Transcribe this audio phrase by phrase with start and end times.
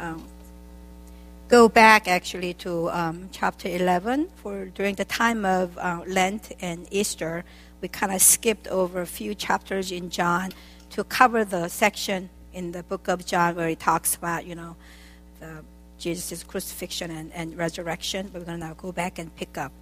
[0.00, 0.24] um,
[1.48, 6.86] go back actually to um, chapter 11 for during the time of uh, Lent and
[6.90, 7.44] Easter.
[7.80, 10.52] We kind of skipped over a few chapters in John
[10.90, 14.76] to cover the section in the book of John where he talks about, you know,
[15.38, 15.64] the
[15.98, 18.30] Jesus' crucifixion and, and resurrection.
[18.32, 19.72] But we're going to now go back and pick up.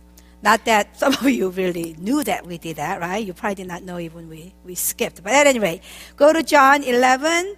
[0.42, 3.24] Not that some of you really knew that we did that, right?
[3.24, 5.22] You probably did not know even we, we skipped.
[5.22, 5.82] But at any rate,
[6.16, 7.56] go to John 11.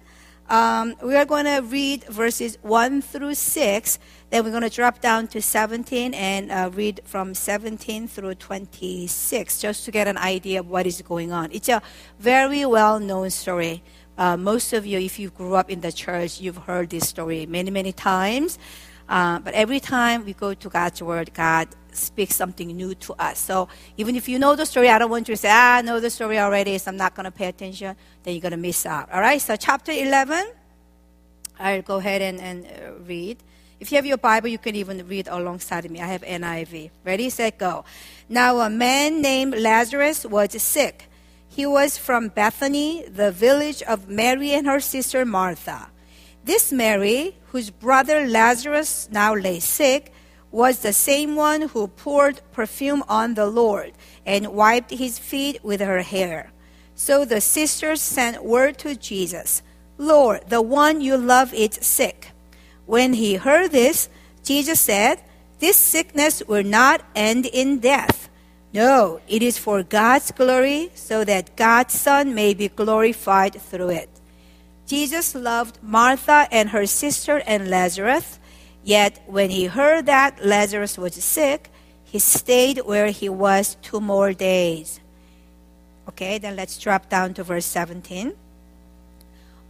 [0.51, 3.99] Um, we are going to read verses 1 through 6.
[4.29, 9.61] Then we're going to drop down to 17 and uh, read from 17 through 26
[9.61, 11.53] just to get an idea of what is going on.
[11.53, 11.81] It's a
[12.19, 13.81] very well known story.
[14.17, 17.45] Uh, most of you, if you grew up in the church, you've heard this story
[17.45, 18.59] many, many times.
[19.11, 23.39] Uh, but every time we go to God's Word, God speaks something new to us.
[23.39, 25.81] So even if you know the story, I don't want you to say, ah, I
[25.81, 27.97] know the story already, so I'm not going to pay attention.
[28.23, 29.11] Then you're going to miss out.
[29.11, 30.53] All right, so chapter 11,
[31.59, 33.43] I'll go ahead and, and uh, read.
[33.81, 35.99] If you have your Bible, you can even read alongside me.
[35.99, 36.91] I have NIV.
[37.03, 37.83] Ready, set, go.
[38.29, 41.09] Now, a man named Lazarus was sick.
[41.49, 45.90] He was from Bethany, the village of Mary and her sister Martha.
[46.43, 50.11] This Mary, whose brother Lazarus now lay sick,
[50.51, 53.93] was the same one who poured perfume on the Lord
[54.25, 56.51] and wiped his feet with her hair.
[56.95, 59.63] So the sisters sent word to Jesus
[59.97, 62.31] Lord, the one you love is sick.
[62.87, 64.09] When he heard this,
[64.43, 65.21] Jesus said,
[65.59, 68.29] This sickness will not end in death.
[68.73, 74.10] No, it is for God's glory, so that God's Son may be glorified through it.
[74.91, 78.39] Jesus loved Martha and her sister and Lazarus.
[78.83, 81.71] Yet when he heard that Lazarus was sick,
[82.03, 84.99] he stayed where he was two more days.
[86.09, 88.33] Okay, then let's drop down to verse 17.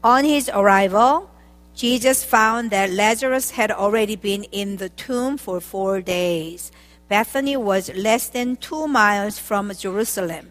[0.04, 1.30] On his arrival,
[1.76, 6.72] Jesus found that Lazarus had already been in the tomb for four days.
[7.10, 10.51] Bethany was less than two miles from Jerusalem,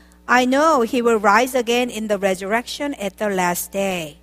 [0.27, 4.17] I know he will rise again in the resurrection at the last day.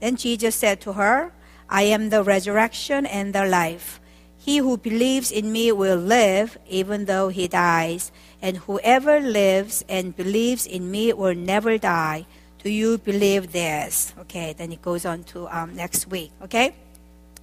[0.00, 1.32] Then Jesus said to her,
[1.68, 4.00] I am the resurrection and the life.
[4.36, 8.10] He who believes in me will live even though he dies,
[8.42, 12.26] and whoever lives and believes in me will never die.
[12.64, 14.12] Do you believe this?
[14.22, 16.32] Okay, then it goes on to um, next week.
[16.42, 16.74] Okay,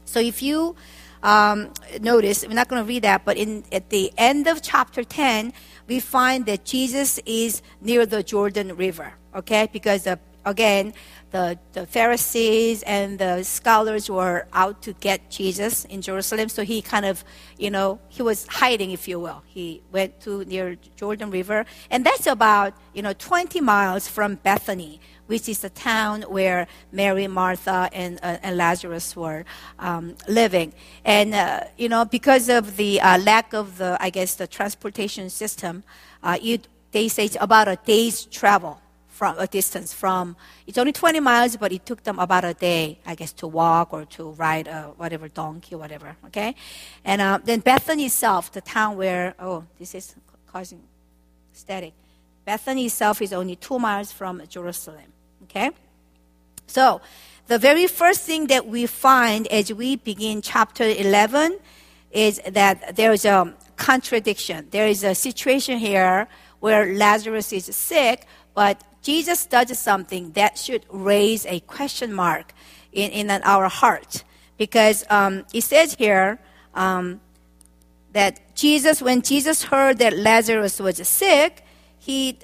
[0.03, 0.75] so if you
[1.23, 1.71] um,
[2.01, 5.53] notice, we're not going to read that, but in at the end of chapter ten,
[5.89, 9.13] we find that Jesus is near the Jordan River.
[9.35, 10.93] Okay, because the again,
[11.31, 16.49] the, the Pharisees and the scholars were out to get Jesus in Jerusalem.
[16.49, 17.23] So he kind of,
[17.57, 19.43] you know, he was hiding, if you will.
[19.45, 21.65] He went to near Jordan River.
[21.91, 24.99] And that's about, you know, 20 miles from Bethany,
[25.29, 29.45] which is the town where Mary, Martha, and, uh, and Lazarus were
[29.77, 30.73] um, living.
[31.05, 35.29] And, uh, you know, because of the uh, lack of the, I guess, the transportation
[35.29, 35.83] system,
[36.23, 40.33] uh, it, they say it's about a day's travel from a distance from
[40.65, 43.91] it's only 20 miles but it took them about a day i guess to walk
[43.91, 46.55] or to ride a whatever donkey whatever okay?
[47.03, 50.15] And uh, then bethany itself the town where oh this is
[50.47, 50.81] causing
[51.51, 51.91] static.
[52.45, 55.11] Bethany itself is only two miles from jerusalem
[55.49, 55.71] okay
[56.67, 57.01] so
[57.47, 61.57] the very first thing that we find as we begin chapter 11
[62.11, 66.27] is that there is a contradiction there is a situation here
[66.59, 72.53] where lazarus is sick but Jesus does something that should raise a question mark
[72.91, 74.23] in, in our heart.
[74.57, 76.39] Because um, it says here
[76.73, 77.21] um,
[78.11, 81.63] that Jesus, when Jesus heard that Lazarus was sick,
[81.97, 82.37] he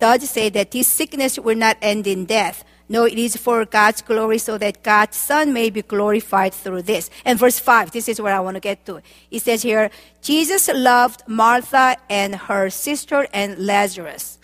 [0.00, 2.64] does say that this sickness will not end in death.
[2.88, 7.08] No, it is for God's glory so that God's Son may be glorified through this.
[7.24, 9.00] And verse 5, this is where I want to get to.
[9.30, 9.90] It says here,
[10.22, 14.40] Jesus loved Martha and her sister and Lazarus.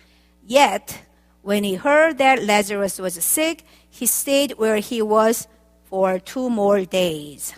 [0.46, 1.00] Yet,
[1.42, 5.48] when he heard that Lazarus was sick, he stayed where he was
[5.86, 7.52] for two more days.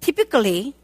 [0.00, 0.74] Typically,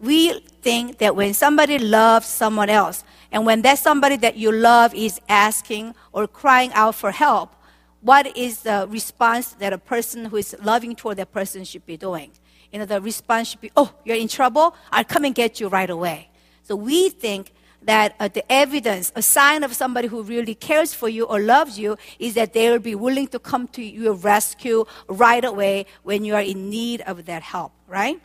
[0.00, 4.94] we think that when somebody loves someone else, and when that somebody that you love
[4.94, 7.54] is asking or crying out for help,
[8.00, 11.96] what is the response that a person who is loving toward that person should be
[11.96, 12.30] doing?
[12.72, 14.74] You know, the response should be, oh, you're in trouble?
[14.92, 16.30] I'll come and get you right away.
[16.62, 17.52] So we think
[17.82, 21.78] that uh, the evidence, a sign of somebody who really cares for you or loves
[21.78, 26.24] you, is that they will be willing to come to your rescue right away when
[26.24, 28.20] you are in need of that help, right?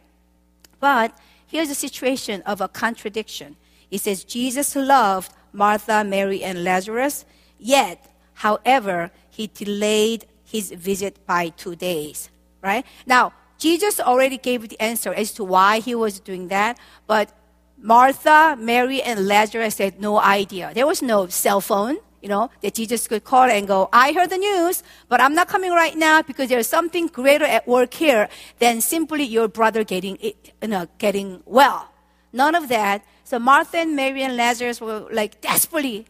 [0.79, 1.17] But
[1.53, 3.55] here's a situation of a contradiction.
[3.91, 7.25] It says, Jesus loved Martha, Mary, and Lazarus,
[7.59, 7.99] yet,
[8.33, 12.31] however, he delayed his visit by two days,
[12.63, 12.83] right?
[13.05, 17.31] Now, Jesus already gave the answer as to why he was doing that, but
[17.77, 20.71] Martha, Mary, and Lazarus had no idea.
[20.73, 24.29] There was no cell phone, you know, that Jesus could call and go, I heard
[24.29, 28.29] the news, but I'm not coming right now because there's something greater at work here
[28.59, 30.33] than simply your brother getting, you
[30.63, 31.91] know, getting well.
[32.31, 33.05] None of that.
[33.25, 36.07] So Martha and Mary and Lazarus were like desperately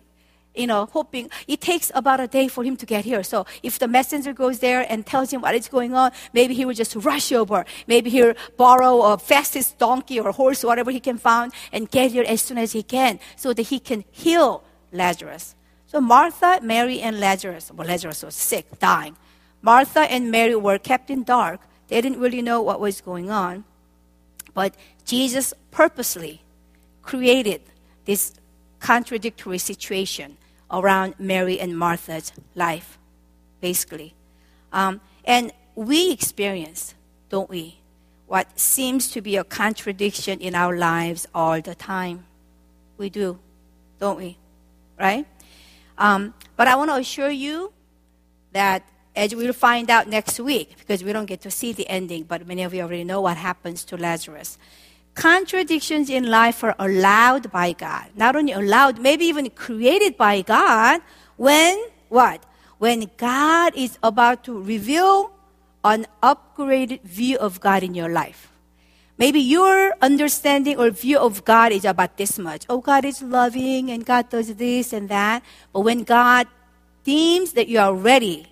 [0.55, 3.23] you know, hoping it takes about a day for him to get here.
[3.23, 6.63] So if the messenger goes there and tells him what is going on, maybe he
[6.63, 7.65] will just rush over.
[7.87, 12.23] Maybe he'll borrow a fastest donkey or horse, whatever he can find, and get here
[12.27, 15.55] as soon as he can, so that he can heal Lazarus.
[15.93, 19.15] So Martha, Mary, and Lazarus, well, Lazarus was sick, dying.
[19.61, 21.61] Martha and Mary were kept in dark.
[21.87, 23.63] They didn't really know what was going on.
[24.55, 24.73] But
[25.05, 26.41] Jesus purposely
[27.03, 27.61] created
[28.05, 28.33] this
[28.79, 30.37] contradictory situation
[30.71, 32.97] around Mary and Martha's life,
[33.61, 34.15] basically.
[34.71, 36.95] Um, and we experience,
[37.29, 37.77] don't we,
[38.25, 42.25] what seems to be a contradiction in our lives all the time.
[42.97, 43.37] We do,
[43.99, 44.37] don't we?
[44.99, 45.27] Right?
[45.97, 47.71] Um, but I want to assure you
[48.51, 48.83] that
[49.15, 52.47] as we'll find out next week, because we don't get to see the ending, but
[52.47, 54.57] many of you already know what happens to Lazarus.
[55.13, 58.09] Contradictions in life are allowed by God.
[58.15, 61.01] Not only allowed, maybe even created by God
[61.37, 61.77] when
[62.09, 62.43] what?
[62.79, 65.31] When God is about to reveal
[65.83, 68.52] an upgraded view of God in your life.
[69.17, 72.65] Maybe your understanding or view of God is about this much.
[72.67, 75.43] Oh, God is loving and God does this and that.
[75.71, 76.47] But when God
[77.03, 78.47] deems that you are ready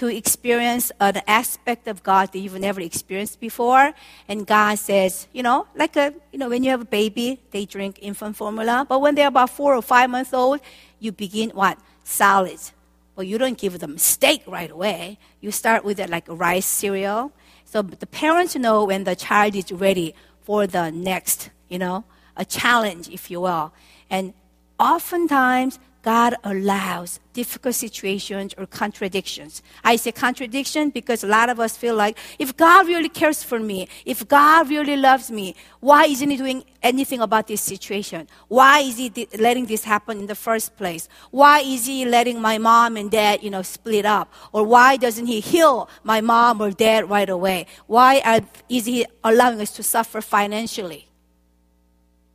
[0.00, 3.92] to experience an aspect of God that you've never experienced before.
[4.28, 7.66] And God says, you know, like a, you know, when you have a baby, they
[7.66, 8.86] drink infant formula.
[8.88, 10.60] But when they're about four or five months old,
[11.00, 11.78] you begin what?
[12.02, 12.72] Solids.
[13.14, 15.18] But you don't give them steak right away.
[15.42, 17.30] You start with it like a rice cereal.
[17.70, 20.12] So the parents know when the child is ready
[20.42, 22.02] for the next, you know,
[22.36, 23.72] a challenge, if you will.
[24.10, 24.34] And
[24.80, 29.62] oftentimes God allows difficult situations or contradictions.
[29.84, 33.60] I say contradiction because a lot of us feel like if God really cares for
[33.60, 38.28] me, if God really loves me, why isn't He doing anything about this situation?
[38.48, 41.06] Why is He letting this happen in the first place?
[41.30, 44.32] Why is He letting my mom and dad, you know, split up?
[44.52, 47.66] Or why doesn't He heal my mom or dad right away?
[47.86, 51.08] Why is He allowing us to suffer financially?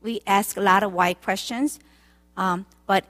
[0.03, 1.79] We ask a lot of why questions,
[2.37, 3.05] um, but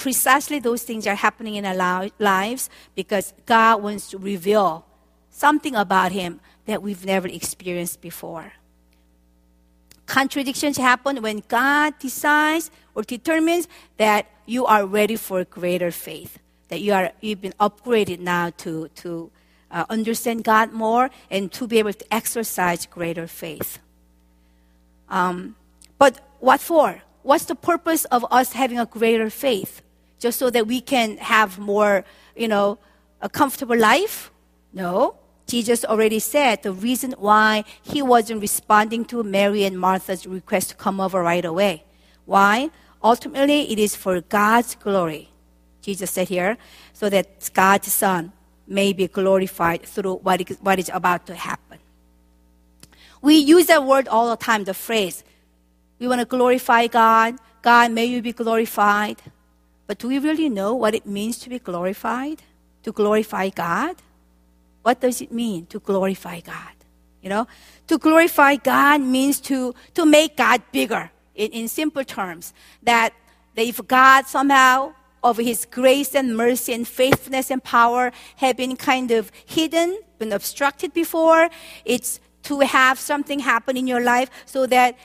[0.00, 4.86] precisely those things are happening in our lives because God wants to reveal
[5.30, 8.54] something about Him that we've never experienced before.
[10.06, 13.68] Contradictions happen when God decides or determines
[13.98, 16.38] that you are ready for greater faith,
[16.68, 19.30] that you are, you've been upgraded now to, to
[19.70, 23.78] uh, understand God more and to be able to exercise greater faith.
[25.10, 25.56] Um,
[25.98, 27.02] but what for?
[27.22, 29.82] What's the purpose of us having a greater faith?
[30.20, 32.04] Just so that we can have more,
[32.36, 32.78] you know,
[33.20, 34.30] a comfortable life?
[34.72, 35.16] No.
[35.46, 40.74] Jesus already said the reason why he wasn't responding to Mary and Martha's request to
[40.76, 41.82] come over right away.
[42.24, 42.70] Why?
[43.02, 45.30] Ultimately, it is for God's glory.
[45.82, 46.56] Jesus said here,
[46.92, 48.32] so that God's Son
[48.68, 51.78] may be glorified through what is, what is about to happen.
[53.20, 55.24] We use that word all the time, the phrase.
[55.98, 57.36] We want to glorify God.
[57.62, 59.20] God, may you be glorified.
[59.90, 62.44] But do we really know what it means to be glorified?
[62.84, 63.96] To glorify God?
[64.82, 66.76] What does it mean to glorify God?
[67.20, 67.48] You know,
[67.88, 72.54] to glorify God means to, to make God bigger in, in simple terms.
[72.84, 73.14] That,
[73.56, 74.92] that if God somehow
[75.24, 80.30] of his grace and mercy and faithfulness and power have been kind of hidden, been
[80.30, 81.50] obstructed before,
[81.84, 84.96] it's to have something happen in your life so that,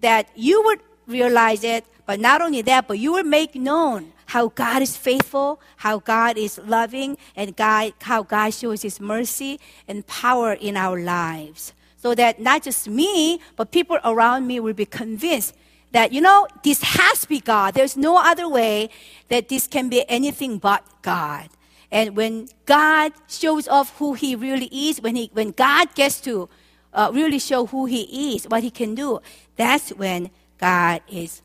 [0.00, 4.48] that you would realize it, but not only that, but you will make known how
[4.48, 10.06] God is faithful, how God is loving, and God, how God shows His mercy and
[10.06, 11.74] power in our lives.
[11.98, 15.54] So that not just me, but people around me will be convinced
[15.90, 17.74] that, you know, this has to be God.
[17.74, 18.88] There's no other way
[19.28, 21.50] that this can be anything but God.
[21.90, 26.48] And when God shows off who He really is, when, he, when God gets to
[26.94, 29.20] uh, really show who He is, what He can do,
[29.56, 31.42] that's when God is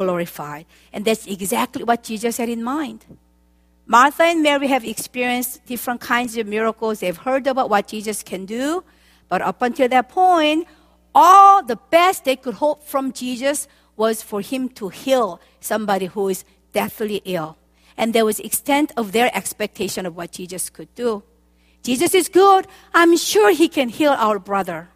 [0.00, 0.64] glorified.
[0.92, 3.04] And that's exactly what Jesus had in mind.
[3.86, 7.00] Martha and Mary have experienced different kinds of miracles.
[7.00, 8.82] They've heard about what Jesus can do.
[9.28, 10.66] But up until that point,
[11.14, 16.28] all the best they could hope from Jesus was for him to heal somebody who
[16.28, 17.58] is deathly ill.
[17.96, 21.22] And there was extent of their expectation of what Jesus could do.
[21.82, 22.66] Jesus is good.
[22.94, 24.88] I'm sure he can heal our brother.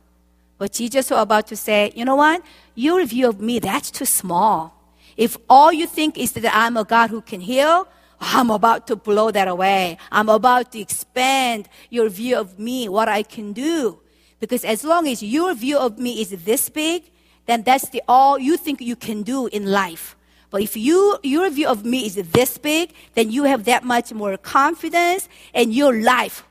[0.57, 2.43] But Jesus was about to say, you know what?
[2.75, 4.73] Your view of me, that's too small.
[5.17, 7.87] If all you think is that I'm a God who can heal,
[8.21, 9.99] I'm about to blow that away.
[10.11, 14.01] I'm about to expand your view of me, what I can do.
[14.41, 17.11] Because as long as your view of me is this big,
[17.47, 20.17] then that's the all you think you can do in life.
[20.51, 24.13] But if you, your view of me is this big, then you have that much
[24.13, 26.45] more confidence and your life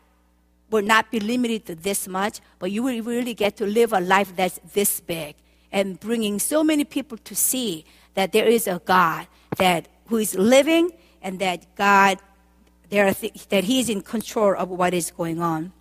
[0.69, 3.99] will not be limited to this much, but you will really get to live a
[3.99, 5.35] life that's this big
[5.71, 9.27] and bringing so many people to see that there is a God
[9.57, 10.91] that who is living
[11.21, 12.19] and that God
[12.89, 15.71] there th- that He is in control of what is going on.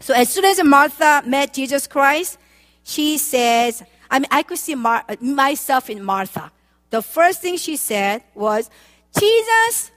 [0.00, 2.38] So as soon as Martha met Jesus Christ,
[2.84, 6.52] she says, I mean, I could see Mar- myself in Martha.
[6.90, 8.70] The first thing she said was,
[9.18, 9.90] Jesus,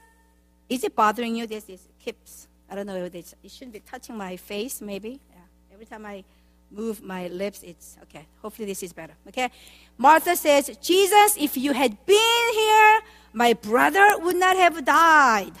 [0.68, 1.46] is it bothering you?
[1.46, 2.48] This is keeps.
[2.68, 5.20] I don't know it shouldn't be touching my face, maybe.
[5.30, 5.36] Yeah.
[5.72, 6.24] Every time I
[6.70, 8.26] move my lips, it's okay.
[8.42, 9.14] Hopefully, this is better.
[9.28, 9.50] Okay.
[9.98, 13.00] Martha says, Jesus, if you had been here,
[13.32, 15.52] my brother would not have died.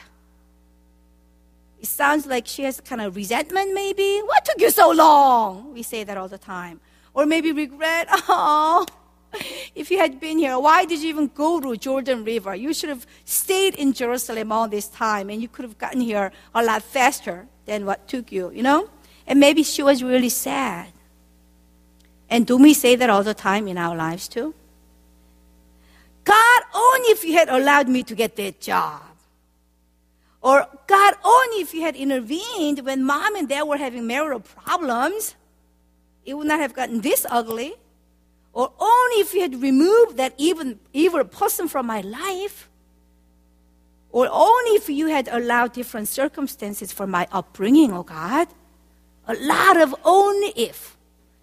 [1.80, 4.20] It sounds like she has kind of resentment, maybe.
[4.24, 5.72] What took you so long?
[5.72, 6.80] We say that all the time.
[7.14, 8.08] Or maybe regret.
[8.28, 8.86] Oh,
[9.74, 12.54] if you had been here, why did you even go to Jordan River?
[12.54, 16.32] You should have stayed in Jerusalem all this time and you could have gotten here
[16.54, 18.90] a lot faster than what took you, you know?
[19.26, 20.88] And maybe she was really sad.
[22.30, 24.54] And do we say that all the time in our lives too?
[26.24, 29.02] God, only if you had allowed me to get that job.
[30.40, 35.34] Or God, only if you had intervened when mom and dad were having marital problems,
[36.24, 37.74] it would not have gotten this ugly.
[38.52, 42.68] Or only if you had removed that even evil person from my life.
[44.12, 48.48] Or only if you had allowed different circumstances for my upbringing, oh God.
[49.26, 50.96] A lot of only if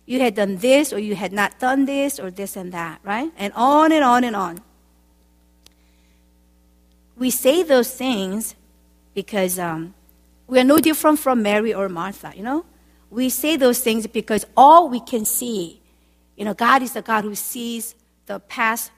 [0.08, 3.30] you had done this or you had not done this or this and that, right?
[3.38, 4.62] And on and on and on.
[7.18, 8.56] We say those things
[9.14, 9.94] because um,
[10.48, 12.66] we are no different from Mary or Martha, you know?
[13.10, 15.82] We say those things because all we can see,
[16.38, 17.94] you know, God is the God who sees
[18.28, 18.92] the past,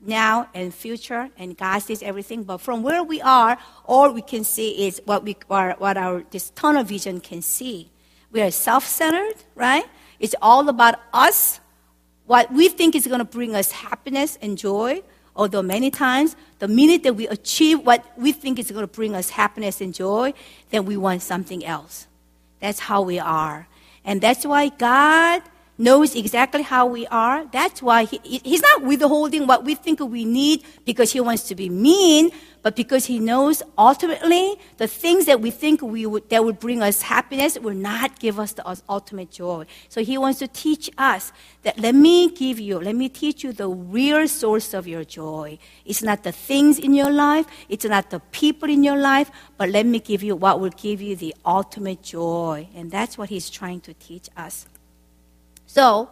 [0.00, 2.42] now, and future, and God sees everything.
[2.42, 3.56] But from where we are,
[3.86, 7.90] all we can see is what, we, what our this tunnel vision can see.
[8.30, 9.84] We are self centered, right?
[10.18, 11.60] It's all about us,
[12.26, 15.02] what we think is going to bring us happiness and joy.
[15.34, 19.14] Although many times, the minute that we achieve what we think is going to bring
[19.14, 20.32] us happiness and joy,
[20.70, 22.06] then we want something else.
[22.60, 23.68] That's how we are.
[24.04, 25.42] And that's why God
[25.78, 27.44] knows exactly how we are.
[27.46, 31.54] That's why he, He's not withholding what we think we need because He wants to
[31.54, 32.30] be mean,
[32.62, 36.82] but because He knows ultimately the things that we think we would, that would bring
[36.82, 39.66] us happiness will not give us the ultimate joy.
[39.88, 43.52] So He wants to teach us that let me give you, let me teach you
[43.52, 45.58] the real source of your joy.
[45.84, 49.68] It's not the things in your life, it's not the people in your life, but
[49.68, 52.68] let me give you what will give you the ultimate joy.
[52.74, 54.66] And that's what He's trying to teach us.
[55.66, 56.08] So,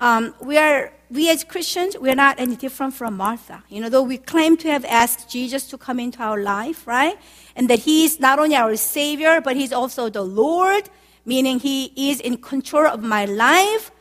[0.00, 3.62] um, we are we as Christians, we are not any different from Martha.
[3.68, 7.16] You know, though we claim to have asked Jesus to come into our life, right?
[7.54, 10.90] And that He is not only our Savior, but He's also the Lord,
[11.24, 13.92] meaning He is in control of my life.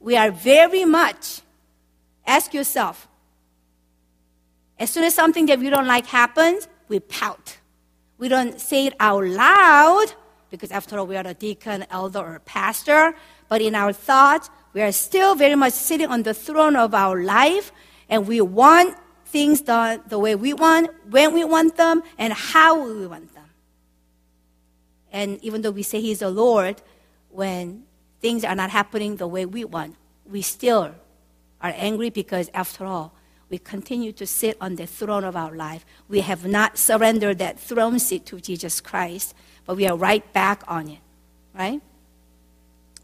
[0.00, 1.42] We are very much,
[2.26, 3.06] ask yourself,
[4.78, 7.58] as soon as something that we don't like happens, we pout.
[8.18, 10.12] We don't say it out loud,
[10.50, 13.14] because after all, we are a deacon, elder, or pastor,
[13.48, 17.22] but in our thoughts, we are still very much sitting on the throne of our
[17.22, 17.72] life,
[18.08, 22.86] and we want things done the way we want, when we want them, and how
[22.86, 23.44] we want them.
[25.12, 26.82] And even though we say He's the Lord,
[27.30, 27.84] when
[28.20, 30.94] things are not happening the way we want, we still
[31.60, 33.12] are angry because, after all,
[33.50, 35.86] we continue to sit on the throne of our life.
[36.08, 40.62] We have not surrendered that throne seat to Jesus Christ, but we are right back
[40.68, 40.98] on it,
[41.54, 41.80] right?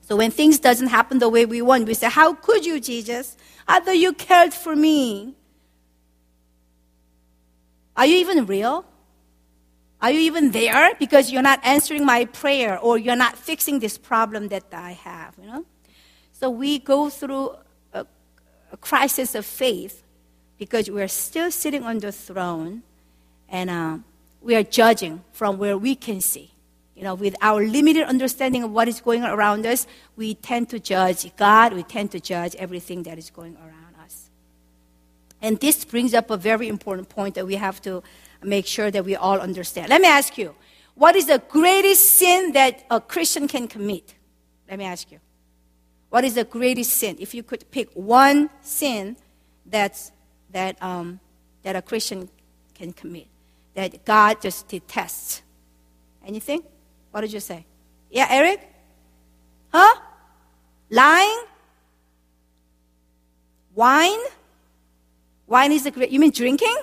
[0.07, 3.37] So when things doesn't happen the way we want, we say, "How could you, Jesus?
[3.67, 5.35] I thought you cared for me.
[7.97, 8.85] Are you even real?
[10.03, 10.95] Are you even there?
[10.99, 15.35] Because you're not answering my prayer or you're not fixing this problem that I have,
[15.41, 15.65] you know?
[16.33, 17.57] So we go through
[17.93, 18.05] a,
[18.73, 20.03] a crisis of faith
[20.59, 22.83] because we're still sitting on the throne
[23.49, 23.99] and uh,
[24.43, 26.51] we are judging from where we can see.
[26.95, 29.87] You know, with our limited understanding of what is going around us,
[30.17, 34.31] we tend to judge God, we tend to judge everything that is going around us.
[35.43, 38.03] And this brings up a very important point that we have to
[38.43, 39.89] make sure that we all understand.
[39.89, 40.55] Let me ask you,
[40.95, 44.15] what is the greatest sin that a Christian can commit?
[44.69, 45.19] Let me ask you.
[46.11, 47.17] What is the greatest sin?
[47.19, 49.17] If you could pick one sin
[49.67, 50.13] that's,
[50.51, 51.19] that, um,
[51.65, 52.29] that a Christian
[52.75, 53.27] can commit,
[53.75, 55.43] that God just detests.
[56.25, 56.63] Anything?
[57.15, 57.65] What did you say?
[58.11, 58.61] Yeah, Eric?
[59.73, 60.01] Huh?
[60.91, 61.45] Lying?
[63.73, 64.19] Wine?
[65.47, 66.11] Wine is a great.
[66.11, 66.77] You mean drinking?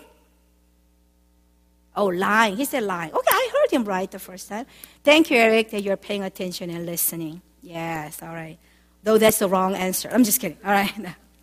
[1.98, 2.56] Oh, lying.
[2.56, 3.12] He said lying.
[3.12, 4.66] Okay, I heard him right the first time.
[5.04, 7.42] Thank you, Eric, that you're paying attention and listening.
[7.62, 8.58] Yes, all right.
[9.04, 10.08] Though that's the wrong answer.
[10.14, 10.60] I'm just kidding.
[10.64, 10.94] All right.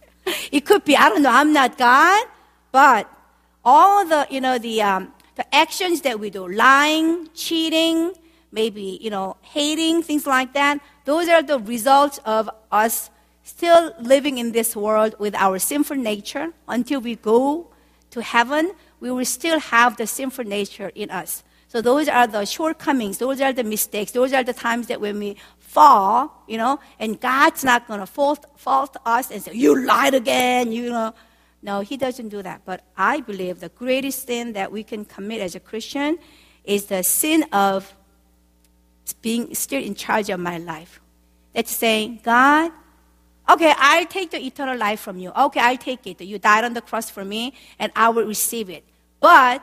[0.50, 0.96] it could be.
[0.96, 1.30] I don't know.
[1.30, 2.26] I'm not God,
[2.72, 3.06] but
[3.66, 8.14] all the you know the um, the actions that we do, lying, cheating,
[8.52, 10.80] maybe you know hating, things like that.
[11.04, 13.10] Those are the results of us
[13.42, 17.68] still living in this world with our sinful nature until we go
[18.10, 21.42] to heaven we will still have the sinful nature in us.
[21.68, 23.18] So those are the shortcomings.
[23.18, 24.12] Those are the mistakes.
[24.12, 28.06] Those are the times that when we fall, you know, and God's not going to
[28.06, 31.14] fault, fault us and say, you lied again, you know.
[31.60, 32.62] No, He doesn't do that.
[32.64, 36.18] But I believe the greatest sin that we can commit as a Christian
[36.64, 37.94] is the sin of
[39.12, 41.00] being still in charge of my life.
[41.54, 42.72] That's saying, God,
[43.48, 45.30] okay, I'll take the eternal life from you.
[45.30, 46.20] Okay, I'll take it.
[46.20, 48.84] You died on the cross for me, and I will receive it.
[49.20, 49.62] But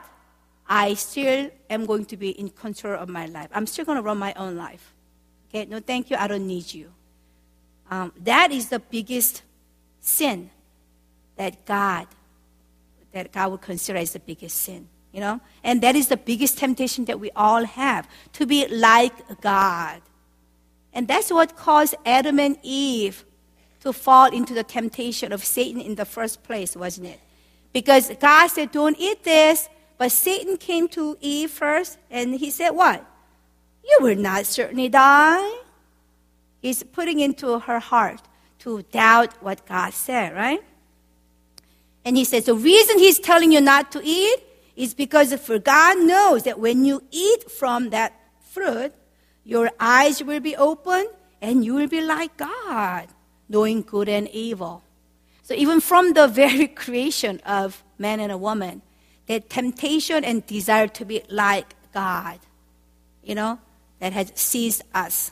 [0.68, 3.50] I still am going to be in control of my life.
[3.54, 4.94] I'm still going to run my own life.
[5.50, 6.18] Okay, no, thank you.
[6.18, 6.92] I don't need you.
[7.90, 9.44] Um, that is the biggest
[10.00, 10.50] sin
[11.36, 12.08] that God
[13.12, 14.90] that God would consider as the biggest sin.
[15.16, 19.40] You know, and that is the biggest temptation that we all have to be like
[19.40, 20.02] God.
[20.92, 23.24] And that's what caused Adam and Eve
[23.80, 27.22] to fall into the temptation of Satan in the first place, wasn't it?
[27.72, 29.70] Because God said, Don't eat this.
[29.98, 33.06] But Satan came to Eve first, and he said, What?
[33.88, 35.60] You will not certainly die.
[36.62, 38.22] He's putting into her heart
[38.60, 40.62] to doubt what God said, right?
[42.04, 44.44] And he says, The reason he's telling you not to eat
[44.76, 48.14] is because for God knows that when you eat from that
[48.52, 48.94] fruit,
[49.44, 51.08] your eyes will be open
[51.42, 53.08] and you will be like God,
[53.48, 54.84] knowing good and evil.
[55.44, 58.82] So even from the very creation of man and a woman,
[59.28, 62.40] that temptation and desire to be like God,
[63.24, 63.60] you know,
[64.00, 65.32] that has seized us.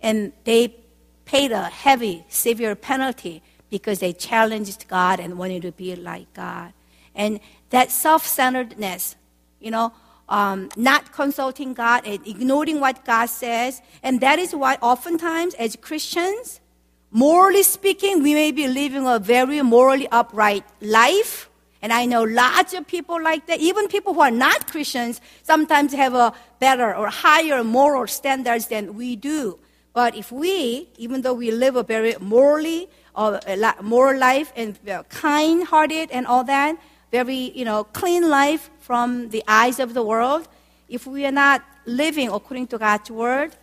[0.00, 0.76] And they
[1.24, 6.72] paid a heavy, severe penalty because they challenged God and wanted to be like God.
[7.14, 9.16] And that self centeredness,
[9.60, 9.92] you know,
[10.28, 13.82] um, not consulting God and ignoring what God says.
[14.02, 16.60] And that is why oftentimes as Christians,
[17.14, 21.50] Morally speaking, we may be living a very morally upright life.
[21.82, 23.60] And I know lots of people like that.
[23.60, 28.94] Even people who are not Christians sometimes have a better or higher moral standards than
[28.94, 29.58] we do.
[29.92, 33.40] But if we, even though we live a very morally, uh,
[33.82, 36.78] moral life and uh, kind-hearted and all that,
[37.12, 40.48] very you know clean life from the eyes of the world,
[40.88, 43.54] if we are not living according to God's word,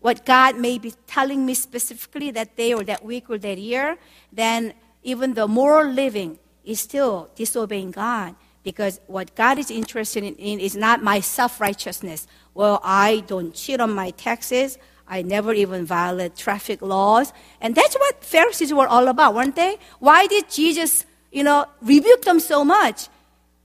[0.00, 3.96] what God may be telling me specifically that day or that week or that year,
[4.30, 8.34] then even the moral living is still disobeying God.
[8.62, 12.26] Because what God is interested in, is not my self righteousness.
[12.54, 14.78] Well, I don't cheat on my taxes.
[15.06, 17.32] I never even violate traffic laws.
[17.60, 19.78] And that's what Pharisees were all about, weren't they?
[20.00, 21.04] Why did Jesus,
[21.34, 23.08] you know, rebuked them so much?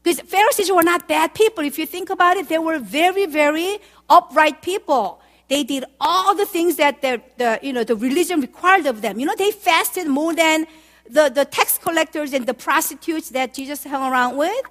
[0.04, 1.64] Because Pharisees were not bad people.
[1.64, 3.80] If you think about it, they were very, very
[4.10, 5.22] upright people.
[5.50, 9.20] They did all the things that the, the, you know, the religion required of them.
[9.20, 10.68] You know, they fasted more than
[11.10, 14.66] the, the tax collectors and the prostitutes that Jesus hung around with.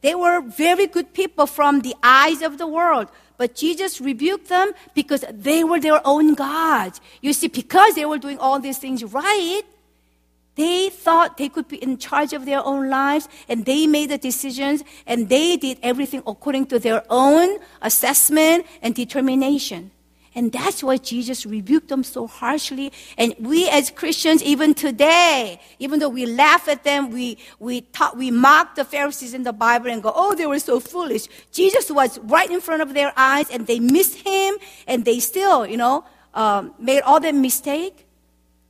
[0.00, 3.08] They were very good people from the eyes of the world.
[3.36, 7.00] But Jesus rebuked them because they were their own gods.
[7.20, 9.62] You see, because they were doing all these things right,
[10.54, 14.18] they thought they could be in charge of their own lives and they made the
[14.18, 19.90] decisions and they did everything according to their own assessment and determination.
[20.34, 22.92] And that's why Jesus rebuked them so harshly.
[23.18, 28.14] And we as Christians, even today, even though we laugh at them, we, we, talk,
[28.14, 31.28] we mock the Pharisees in the Bible and go, oh, they were so foolish.
[31.52, 34.54] Jesus was right in front of their eyes and they missed him
[34.86, 38.06] and they still, you know, um, made all the mistake.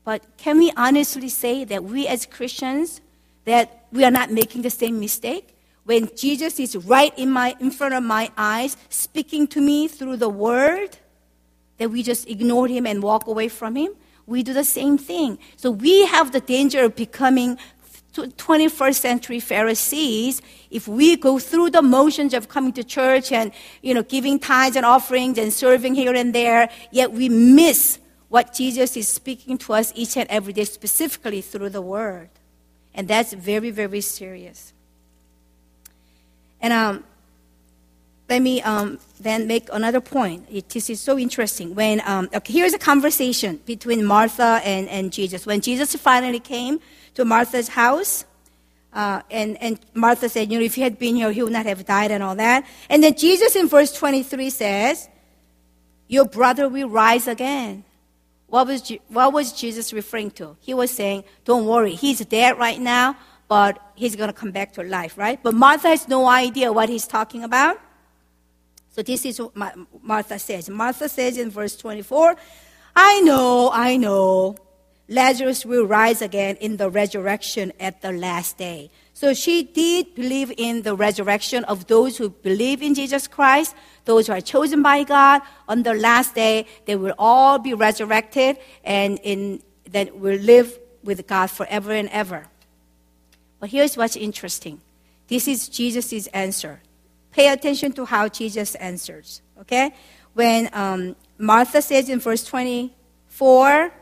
[0.05, 3.01] But can we honestly say that we as Christians,
[3.45, 5.57] that we are not making the same mistake?
[5.85, 10.17] When Jesus is right in, my, in front of my eyes, speaking to me through
[10.17, 10.99] the word,
[11.79, 13.93] that we just ignore him and walk away from him?
[14.27, 15.38] We do the same thing.
[15.57, 17.59] So we have the danger of becoming
[18.15, 23.95] 21st century Pharisees if we go through the motions of coming to church and, you
[23.95, 27.99] know, giving tithes and offerings and serving here and there, yet we miss
[28.33, 32.31] what Jesus is speaking to us each and every day, specifically through the Word.
[32.95, 34.73] And that's very, very serious.
[36.59, 37.05] And um,
[38.31, 40.47] let me um, then make another point.
[40.51, 41.75] It, this is so interesting.
[41.75, 45.45] When um, okay, here's a conversation between Martha and, and Jesus.
[45.45, 46.81] When Jesus finally came
[47.16, 48.25] to Martha's house,
[48.95, 51.66] uh, and, and Martha said, you know, if he had been here, he would not
[51.66, 52.64] have died and all that.
[52.88, 55.11] And then Jesus in verse 23 says,
[56.09, 57.85] your brother will rise again.
[58.53, 60.59] What was, what was Jesus referring to?
[60.61, 63.17] He was saying, don't worry, he's dead right now,
[63.49, 65.43] but he's going to come back to life, right?
[65.43, 67.81] But Martha has no idea what he's talking about.
[68.91, 69.55] So this is what
[70.03, 70.69] Martha says.
[70.69, 72.37] Martha says in verse 24,
[72.95, 74.57] I know, I know.
[75.09, 78.91] Lazarus will rise again in the resurrection at the last day.
[79.14, 84.27] So she did believe in the resurrection of those who believe in Jesus Christ, those
[84.27, 85.42] who are chosen by God.
[85.68, 89.62] On the last day, they will all be resurrected and in,
[90.14, 92.46] will live with God forever and ever.
[93.61, 94.81] But here's what's interesting.
[95.29, 96.81] This is Jesus' answer.
[97.31, 99.40] Pay attention to how Jesus answers.
[99.61, 99.94] Okay?
[100.35, 103.92] When um, Martha says in verse 24,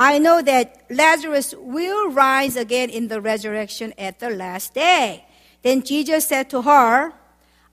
[0.00, 5.26] I know that Lazarus will rise again in the resurrection at the last day.
[5.62, 7.12] Then Jesus said to her,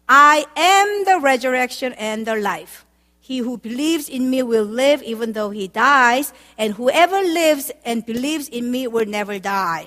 [0.10, 2.84] I am the resurrection and the life.
[3.22, 8.06] He who believes in me will live even though he dies, and whoever lives and
[8.06, 9.86] believes in me will never die.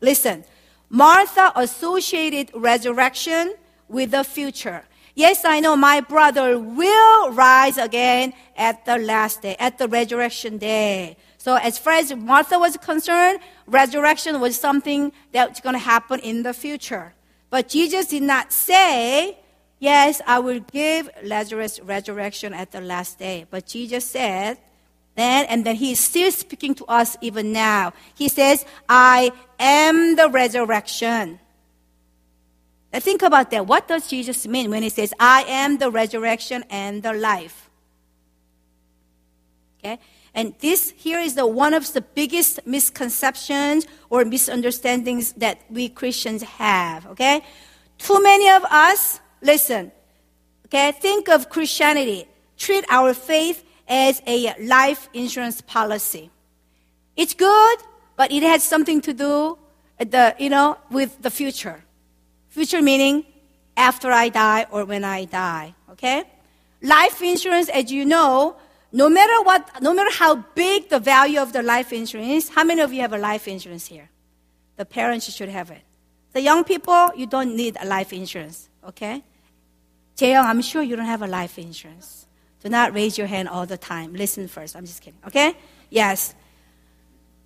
[0.00, 0.44] Listen,
[0.88, 3.54] Martha associated resurrection
[3.88, 4.84] with the future.
[5.20, 10.56] Yes, I know my brother will rise again at the last day, at the resurrection
[10.56, 11.18] day.
[11.36, 16.42] So as far as Martha was concerned, resurrection was something that's going to happen in
[16.42, 17.12] the future.
[17.50, 19.36] But Jesus did not say,
[19.78, 23.44] yes, I will give Lazarus resurrection at the last day.
[23.50, 24.56] But Jesus said,
[25.16, 27.92] then, and then he is still speaking to us even now.
[28.14, 31.40] He says, I am the resurrection.
[32.92, 33.66] Now think about that.
[33.66, 37.70] What does Jesus mean when he says, I am the resurrection and the life?
[39.78, 39.98] Okay?
[40.34, 46.42] And this here is the one of the biggest misconceptions or misunderstandings that we Christians
[46.42, 47.06] have.
[47.08, 47.42] Okay?
[47.98, 49.92] Too many of us, listen,
[50.66, 52.26] okay, think of Christianity,
[52.56, 56.30] treat our faith as a life insurance policy.
[57.16, 57.78] It's good,
[58.16, 59.58] but it has something to do
[59.98, 61.84] the, you know, with the future.
[62.50, 63.24] Future meaning
[63.76, 65.74] after I die or when I die.
[65.92, 66.24] Okay?
[66.82, 68.56] Life insurance, as you know,
[68.92, 72.80] no matter what, no matter how big the value of the life insurance, how many
[72.80, 74.10] of you have a life insurance here?
[74.76, 75.82] The parents should have it.
[76.32, 78.68] The young people, you don't need a life insurance.
[78.86, 79.22] Okay?
[80.16, 82.26] Jaeyoung, I'm sure you don't have a life insurance.
[82.62, 84.12] Do not raise your hand all the time.
[84.14, 84.74] Listen first.
[84.74, 85.20] I'm just kidding.
[85.26, 85.54] Okay?
[85.88, 86.34] Yes.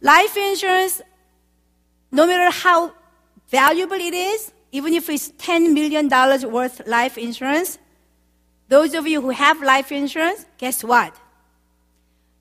[0.01, 1.03] Life insurance,
[2.11, 2.93] no matter how
[3.49, 6.09] valuable it is, even if it's $10 million
[6.51, 7.79] worth life insurance,
[8.67, 11.17] those of you who have life insurance, guess what?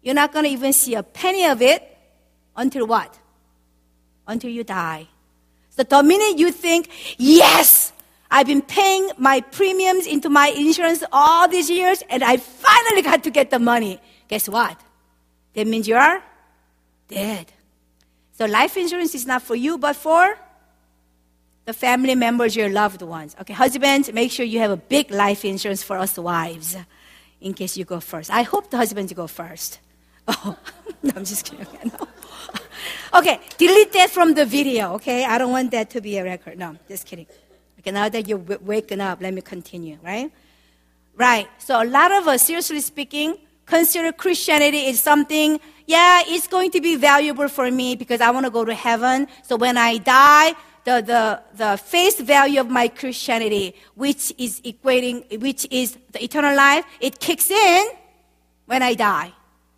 [0.01, 1.83] You're not going to even see a penny of it
[2.55, 3.19] until what?
[4.27, 5.07] Until you die.
[5.69, 7.93] So the minute you think, yes,
[8.31, 13.23] I've been paying my premiums into my insurance all these years, and I finally got
[13.25, 14.01] to get the money.
[14.27, 14.81] Guess what?
[15.53, 16.23] That means you are
[17.09, 17.53] dead.
[18.31, 20.35] So life insurance is not for you, but for
[21.65, 23.35] the family members, your loved ones.
[23.41, 26.75] Okay, husbands, make sure you have a big life insurance for us wives,
[27.39, 28.29] in case you go first.
[28.31, 29.79] I hope the husbands go first.
[30.25, 30.57] Oh,
[31.03, 31.67] no, I'm just kidding.
[31.67, 33.19] Okay, no.
[33.19, 34.93] okay, delete that from the video.
[34.93, 36.57] Okay, I don't want that to be a record.
[36.57, 37.27] No, just kidding.
[37.79, 40.31] Okay, now that you're waking up, let me continue, right?
[41.17, 41.49] Right.
[41.57, 46.79] So a lot of us, seriously speaking, consider Christianity is something, yeah, it's going to
[46.79, 49.27] be valuable for me because I want to go to heaven.
[49.43, 50.53] So when I die,
[50.85, 56.55] the, the, the face value of my Christianity, which is equating, which is the eternal
[56.55, 57.87] life, it kicks in
[58.65, 59.33] when I die.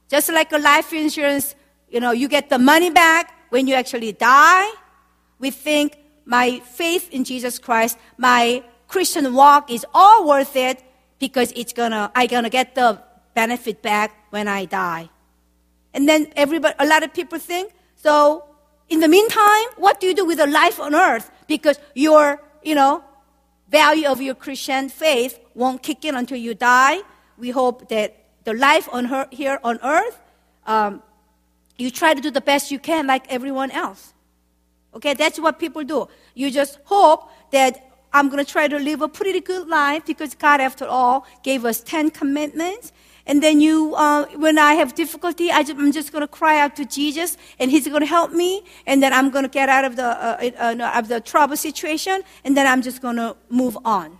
[0.10, 1.56] Just like a life insurance,
[1.90, 4.70] you know, you get the money back when you actually die.
[5.40, 10.84] We think my faith in Jesus Christ, my Christian walk is all worth it
[11.20, 13.02] because it's gonna, I'm gonna get the
[13.34, 15.10] benefit back when I die.
[15.94, 18.44] And then everybody, a lot of people think, so
[18.90, 21.32] in the meantime, what do you do with the life on earth?
[21.48, 23.04] Because your, you know,
[23.70, 27.00] value of your Christian faith won't kick in until you die.
[27.38, 30.20] We hope that the life on her, here on earth,
[30.68, 31.02] um,
[31.78, 34.14] you try to do the best you can like everyone else.
[34.94, 36.08] Okay, that's what people do.
[36.36, 40.36] You just hope that I'm going to try to live a pretty good life because
[40.36, 42.94] God, after all, gave us 10 commandments.
[43.28, 46.76] And then you, uh, when I have difficulty, I am just going to cry out
[46.76, 48.64] to Jesus, and He's going to help me.
[48.86, 52.22] And then I'm going to get out of the uh, uh, of the trouble situation,
[52.44, 54.18] and then I'm just going to move on.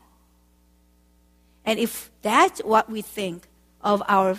[1.66, 3.48] And if that's what we think
[3.82, 4.38] of our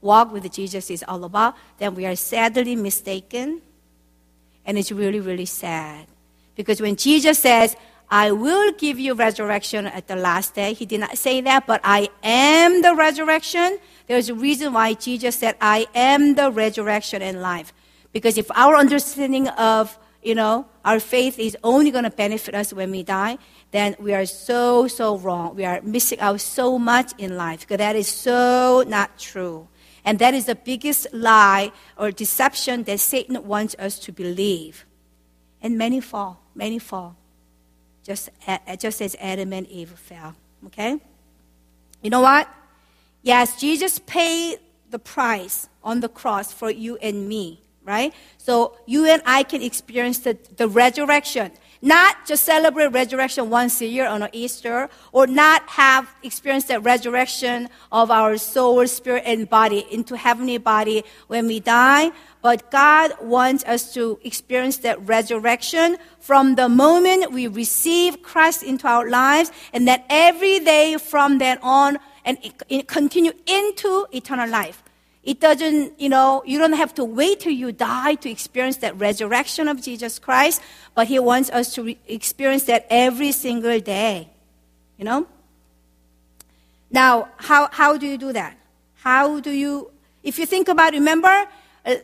[0.00, 3.62] walk with Jesus is all about, then we are sadly mistaken.
[4.66, 6.06] And it's really, really sad.
[6.56, 7.76] Because when Jesus says,
[8.10, 11.80] I will give you resurrection at the last day, he did not say that, but
[11.82, 13.78] I am the resurrection.
[14.06, 17.72] There's a reason why Jesus said, I am the resurrection and life.
[18.12, 22.72] Because if our understanding of, you know, our faith is only going to benefit us
[22.72, 23.38] when we die,
[23.70, 25.56] then we are so, so wrong.
[25.56, 29.68] We are missing out so much in life because that is so not true.
[30.04, 34.84] And that is the biggest lie or deception that Satan wants us to believe.
[35.62, 37.16] And many fall, many fall,
[38.02, 38.28] just,
[38.78, 40.36] just as Adam and Eve fell.
[40.66, 41.00] Okay?
[42.02, 42.48] You know what?
[43.24, 44.58] Yes, Jesus paid
[44.90, 48.12] the price on the cross for you and me, right?
[48.36, 51.50] So you and I can experience the, the resurrection
[51.84, 57.68] not just celebrate resurrection once a year on Easter, or not have experienced the resurrection
[57.92, 62.10] of our soul, spirit, and body into heavenly body when we die,
[62.40, 68.88] but God wants us to experience that resurrection from the moment we receive Christ into
[68.88, 72.38] our lives, and that every day from then on, and
[72.86, 74.82] continue into eternal life.
[75.22, 78.96] It doesn't, you know, you don't have to wait till you die to experience that
[78.98, 80.60] resurrection of Jesus Christ,
[80.94, 84.28] but He wants us to re- experience that every single day,
[84.98, 85.26] you know?
[86.90, 88.56] Now, how, how do you do that?
[88.96, 89.90] How do you,
[90.22, 91.46] if you think about, remember,
[91.86, 91.94] uh,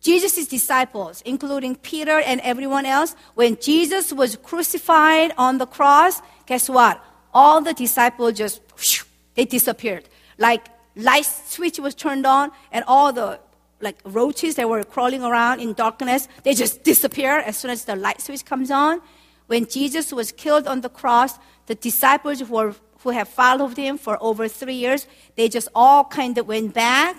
[0.00, 6.68] Jesus' disciples, including Peter and everyone else, when Jesus was crucified on the cross, guess
[6.68, 7.04] what?
[7.32, 9.04] All the disciples just, whoosh,
[9.40, 10.04] they disappeared.
[10.36, 13.40] Like light switch was turned on and all the
[13.80, 17.96] like roaches that were crawling around in darkness, they just disappear as soon as the
[17.96, 19.00] light switch comes on.
[19.46, 21.38] When Jesus was killed on the cross,
[21.70, 26.04] the disciples who, were, who have followed him for over three years, they just all
[26.04, 27.16] kind of went back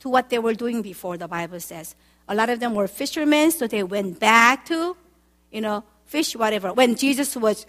[0.00, 1.94] to what they were doing before, the Bible says.
[2.28, 4.94] A lot of them were fishermen, so they went back to,
[5.50, 6.74] you know, fish, whatever.
[6.74, 7.64] When Jesus was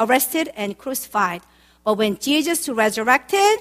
[0.00, 1.42] arrested and crucified.
[1.90, 3.58] But when Jesus resurrected,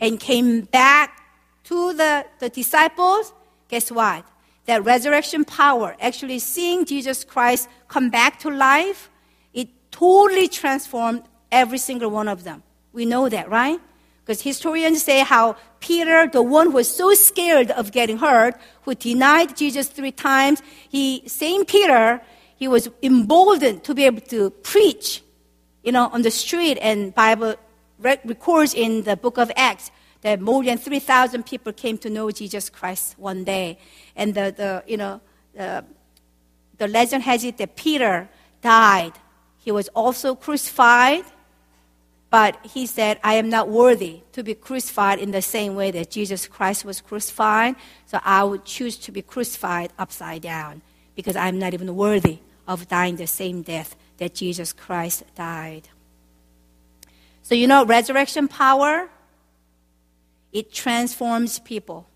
[0.00, 1.22] and came back
[1.62, 3.32] to the, the disciples,
[3.68, 4.24] guess what?
[4.66, 9.08] That resurrection power, actually seeing Jesus Christ come back to life,
[9.54, 12.64] it totally transformed every single one of them.
[12.92, 13.78] We know that, right?
[14.24, 18.96] Because historians say how Peter, the one who was so scared of getting hurt, who
[18.96, 22.20] denied Jesus three times, he, same Peter,
[22.56, 25.22] he was emboldened to be able to preach,
[25.84, 27.54] you know, on the street and Bible
[27.98, 29.90] records in the book of Acts
[30.22, 33.78] that more than 3,000 people came to know Jesus Christ one day.
[34.16, 35.20] And the, the you know,
[35.54, 35.84] the,
[36.78, 38.28] the legend has it that Peter
[38.60, 39.12] died.
[39.58, 41.24] He was also crucified,
[42.30, 46.10] but he said, I am not worthy to be crucified in the same way that
[46.10, 50.82] Jesus Christ was crucified, so I would choose to be crucified upside down
[51.14, 55.88] because I'm not even worthy of dying the same death that Jesus Christ died.
[57.48, 59.08] So, you know, resurrection power,
[60.52, 62.06] it transforms people.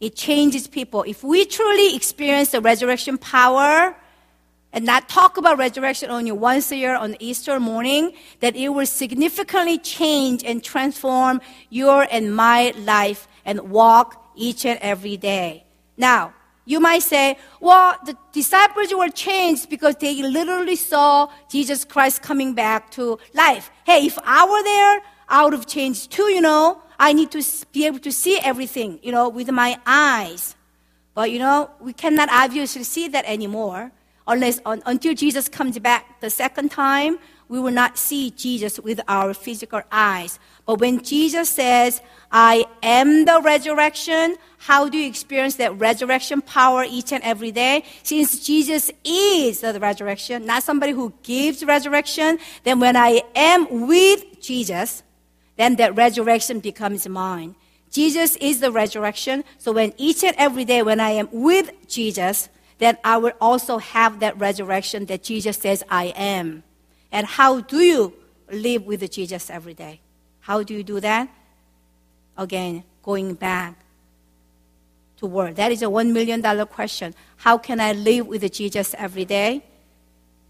[0.00, 1.04] It changes people.
[1.06, 3.94] If we truly experience the resurrection power,
[4.72, 8.84] and not talk about resurrection only once a year on Easter morning, that it will
[8.84, 15.62] significantly change and transform your and my life and walk each and every day.
[15.96, 16.34] Now,
[16.70, 22.54] you might say, well, the disciples were changed because they literally saw Jesus Christ coming
[22.54, 23.70] back to life.
[23.84, 26.80] Hey, if I were there, I would have changed too, you know.
[26.98, 30.54] I need to be able to see everything, you know, with my eyes.
[31.14, 33.90] But, you know, we cannot obviously see that anymore
[34.28, 37.18] unless until Jesus comes back the second time
[37.50, 40.38] we will not see Jesus with our physical eyes.
[40.66, 46.84] But when Jesus says, I am the resurrection, how do you experience that resurrection power
[46.88, 47.82] each and every day?
[48.04, 54.40] Since Jesus is the resurrection, not somebody who gives resurrection, then when I am with
[54.40, 55.02] Jesus,
[55.56, 57.56] then that resurrection becomes mine.
[57.90, 59.42] Jesus is the resurrection.
[59.58, 63.78] So when each and every day when I am with Jesus, then I will also
[63.78, 66.62] have that resurrection that Jesus says I am.
[67.12, 68.14] And how do you
[68.50, 70.00] live with Jesus every day?
[70.40, 71.28] How do you do that?
[72.36, 73.76] Again, going back
[75.18, 75.56] to word.
[75.56, 77.14] That is a one million dollar question.
[77.36, 79.62] How can I live with Jesus every day?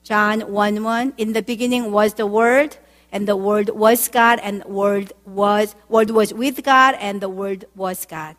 [0.03, 1.15] John 1 1.
[1.19, 2.77] In the beginning was the Word,
[3.13, 7.67] and the Word was God, and Word was Word was with God, and the Word
[7.75, 8.37] was God.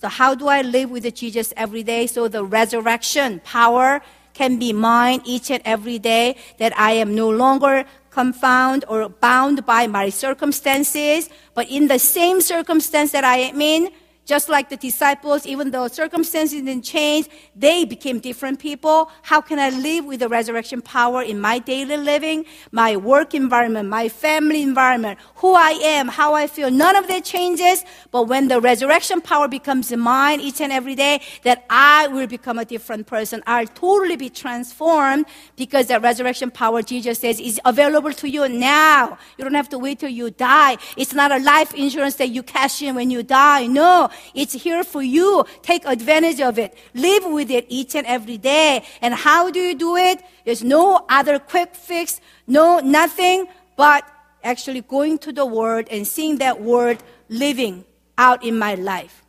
[0.00, 2.06] So how do I live with Jesus every day?
[2.06, 4.00] So the resurrection power
[4.38, 6.36] can be mine each and every day.
[6.62, 12.40] That I am no longer confound or bound by my circumstances, but in the same
[12.40, 13.90] circumstance that I am in,
[14.28, 19.10] just like the disciples, even though circumstances didn't change, they became different people.
[19.22, 23.88] How can I live with the resurrection power in my daily living, my work environment,
[23.88, 26.70] my family environment, who I am, how I feel?
[26.70, 27.86] None of that changes.
[28.10, 32.58] But when the resurrection power becomes mine each and every day, that I will become
[32.58, 33.42] a different person.
[33.46, 35.24] I'll totally be transformed
[35.56, 39.16] because the resurrection power, Jesus says, is available to you now.
[39.38, 40.76] You don't have to wait till you die.
[40.98, 43.66] It's not a life insurance that you cash in when you die.
[43.68, 45.44] No, it's here for you.
[45.62, 46.76] Take advantage of it.
[46.94, 48.84] Live with it each and every day.
[49.00, 50.22] And how do you do it?
[50.44, 54.04] There's no other quick fix, no nothing but
[54.42, 57.84] actually going to the Word and seeing that Word living
[58.16, 59.24] out in my life.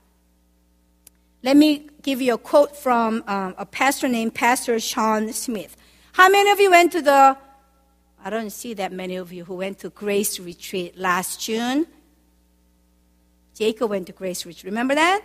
[1.44, 5.78] Let me give you a quote from um, a pastor named Pastor Sean Smith.
[6.14, 7.38] How many of you went to the,
[8.24, 11.88] I don't see that many of you who went to Grace Retreat last June.
[13.60, 14.64] Jacob went to Grace Ridge.
[14.64, 15.22] Remember that?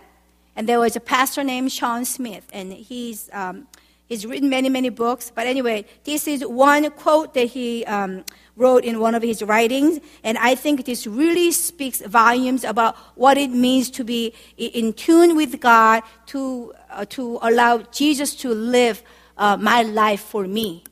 [0.57, 3.65] And there was a pastor named Sean Smith, and he's, um,
[4.09, 5.31] he's written many, many books.
[5.33, 8.25] But anyway, this is one quote that he um,
[8.57, 13.37] wrote in one of his writings, and I think this really speaks volumes about what
[13.37, 19.01] it means to be in tune with God, to, uh, to allow Jesus to live
[19.37, 20.83] uh, my life for me.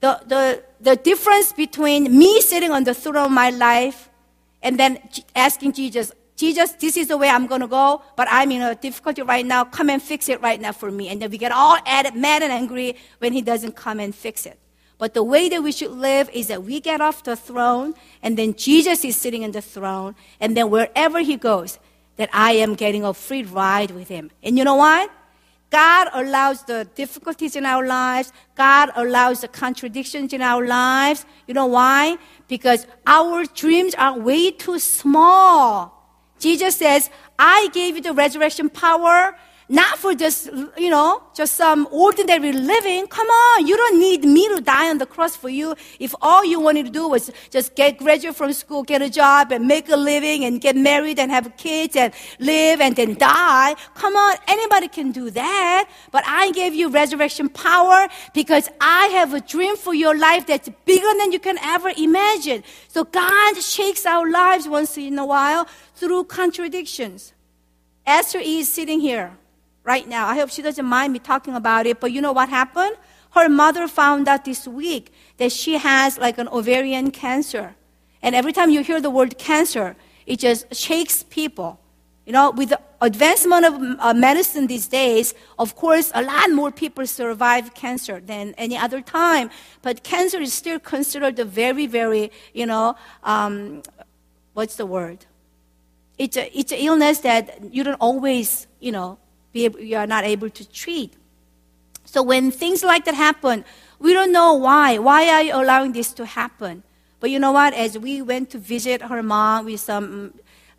[0.00, 4.10] The, the, the difference between me sitting on the throne of my life
[4.64, 4.98] and then
[5.36, 8.74] asking Jesus, Jesus, this is the way I'm going to go, but I'm in a
[8.74, 9.64] difficulty right now.
[9.64, 11.08] Come and fix it right now for me.
[11.08, 14.58] And then we get all mad and angry when he doesn't come and fix it.
[14.98, 18.36] But the way that we should live is that we get off the throne, and
[18.36, 21.78] then Jesus is sitting in the throne, and then wherever he goes,
[22.16, 24.30] that I am getting a free ride with him.
[24.42, 25.10] And you know what?
[25.70, 28.32] God allows the difficulties in our lives.
[28.54, 31.26] God allows the contradictions in our lives.
[31.48, 32.16] You know why?
[32.46, 36.03] Because our dreams are way too small.
[36.44, 39.34] Jesus says, I gave you the resurrection power
[39.68, 43.06] not for just, you know, just some ordinary living.
[43.06, 45.74] Come on, you don't need me to die on the cross for you.
[45.98, 49.52] If all you wanted to do was just get graduate from school, get a job
[49.52, 53.74] and make a living and get married and have kids and live and then die.
[53.94, 55.88] Come on, anybody can do that.
[56.12, 60.68] But I gave you resurrection power because I have a dream for your life that's
[60.84, 62.64] bigger than you can ever imagine.
[62.88, 67.32] So God shakes our lives once in a while through contradictions.
[68.06, 69.36] Esther is sitting here
[69.82, 70.26] right now.
[70.26, 72.96] I hope she doesn't mind me talking about it, but you know what happened?
[73.30, 77.74] Her mother found out this week that she has like an ovarian cancer.
[78.22, 81.80] And every time you hear the word cancer, it just shakes people.
[82.26, 86.70] You know, with the advancement of uh, medicine these days, of course, a lot more
[86.70, 89.50] people survive cancer than any other time.
[89.82, 93.82] But cancer is still considered a very, very, you know, um,
[94.54, 95.26] what's the word?
[96.18, 99.18] It's it's an illness that you don't always, you know,
[99.52, 101.14] be able, you are not able to treat.
[102.04, 103.64] So when things like that happen,
[103.98, 104.98] we don't know why.
[104.98, 106.82] Why are you allowing this to happen?
[107.18, 107.72] But you know what?
[107.74, 110.34] As we went to visit her mom with some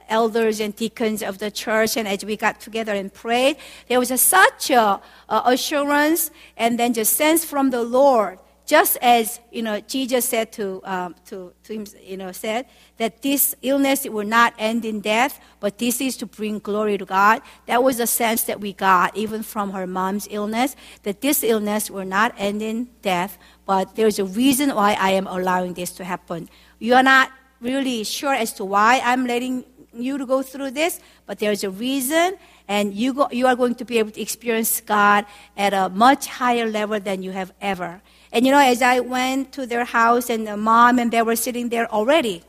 [0.07, 3.57] elders and deacons of the church, and as we got together and prayed,
[3.89, 8.97] there was a, such a, a assurance and then just sense from the Lord just
[9.01, 12.65] as you know jesus said to, um, to, to him you know said
[12.97, 17.05] that this illness will not end in death but this is to bring glory to
[17.05, 17.41] god.
[17.67, 21.89] That was a sense that we got even from her mom's illness that this illness
[21.89, 26.03] will not end in death but there's a reason why i am allowing this to
[26.03, 26.49] happen.
[26.79, 27.31] You are not
[27.61, 31.69] really sure as to why i'm letting you to go through this but there's a
[31.69, 32.37] reason
[32.67, 35.25] and you, go, you are going to be able to experience god
[35.55, 38.01] at a much higher level than you have ever
[38.35, 41.37] And you know, as I went to their house and the mom and they were
[41.37, 42.43] sitting there already,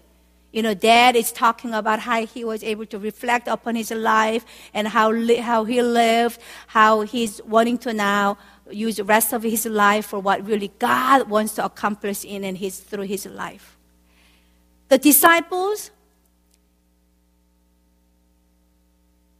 [0.51, 4.45] you know, dad is talking about how he was able to reflect upon his life
[4.75, 8.37] and how, li- how he lived, how he's wanting to now
[8.69, 12.59] use the rest of his life for what really God wants to accomplish in and
[12.59, 13.77] his, through his life.
[14.89, 15.93] The disciples,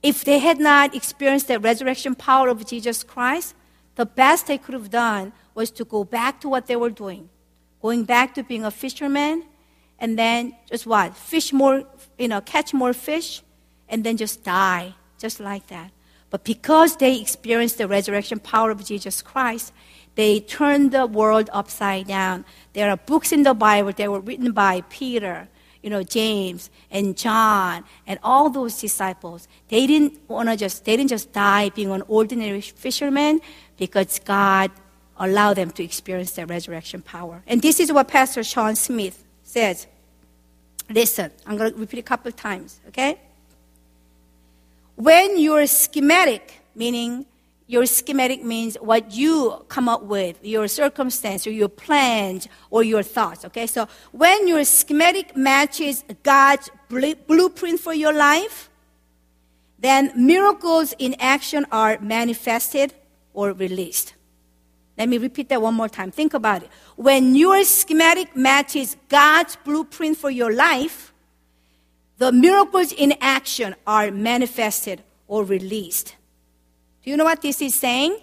[0.01, 3.57] if they had not experienced the resurrection power of Jesus Christ,
[3.97, 7.29] the best they could have done was to go back to what they were doing,
[7.83, 9.43] going back to being a fisherman,
[9.99, 11.17] and then just what?
[11.17, 11.83] Fish more,
[12.19, 13.43] you know, catch more fish,
[13.89, 15.91] and then just die, just like that.
[16.29, 19.73] But because they experienced the resurrection power of Jesus Christ,
[20.15, 22.45] they turned the world upside down.
[22.75, 25.49] There are books in the Bible that were written by Peter,
[25.83, 29.47] you know, James and John and all those disciples.
[29.69, 33.41] They didn't want to just, they didn't just die being an ordinary fisherman
[33.77, 34.71] because God
[35.19, 37.43] allowed them to experience the resurrection power.
[37.47, 39.87] And this is what Pastor Sean Smith says.
[40.91, 43.19] Listen, I'm going to repeat a couple of times, okay?
[44.95, 47.27] When you're schematic, meaning
[47.67, 53.03] your schematic means what you come up with, your circumstance or your plans or your
[53.03, 53.45] thoughts.
[53.45, 58.71] Okay, so when your schematic matches God's blueprint for your life,
[59.79, 62.95] then miracles in action are manifested
[63.35, 64.15] or released.
[64.99, 66.11] Let me repeat that one more time.
[66.11, 66.71] Think about it.
[66.97, 71.13] When your schematic matches God's blueprint for your life,
[72.19, 76.17] the miracles in action are manifested or released.
[77.03, 78.19] Do you know what this is saying?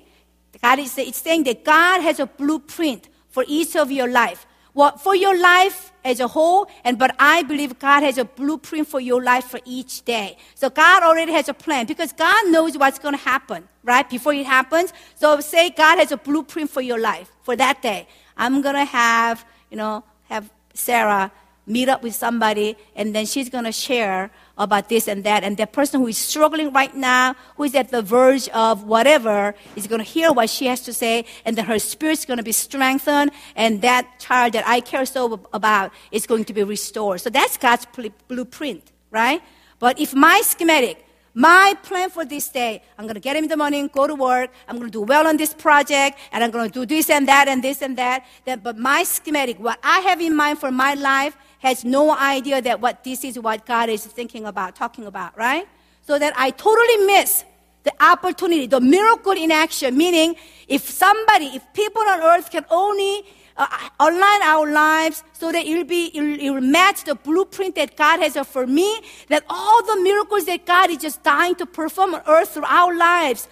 [0.61, 4.45] God is it's saying that God has a blueprint for each of your life.
[4.73, 8.87] Well, for your life as a whole, and but I believe God has a blueprint
[8.87, 10.37] for your life for each day.
[10.55, 14.09] So God already has a plan because God knows what's going to happen, right?
[14.09, 14.91] Before it happens.
[15.15, 18.07] So say God has a blueprint for your life for that day.
[18.35, 21.31] I'm going to have, you know, have Sarah
[21.65, 25.43] meet up with somebody and then she's going to share about this and that.
[25.43, 29.55] And that person who is struggling right now, who is at the verge of whatever,
[29.75, 32.43] is going to hear what she has to say and then her spirit's going to
[32.43, 37.21] be strengthened and that child that I care so about is going to be restored.
[37.21, 37.87] So that's God's
[38.27, 39.41] blueprint, right?
[39.79, 43.49] But if my schematic, my plan for this day, I'm going to get him in
[43.49, 46.51] the morning, go to work, I'm going to do well on this project, and I'm
[46.51, 48.25] going to do this and that and this and that.
[48.45, 52.61] Then, but my schematic, what I have in mind for my life, has no idea
[52.61, 55.65] that what this is what God is thinking about, talking about, right?
[56.01, 57.45] So that I totally miss
[57.83, 60.35] the opportunity, the miracle in action, meaning
[60.67, 63.23] if somebody, if people on earth can only
[63.55, 68.35] uh, align our lives so that it'll be, it'll, match the blueprint that God has
[68.45, 68.99] for me,
[69.29, 72.93] that all the miracles that God is just dying to perform on earth through our
[72.93, 73.47] lives,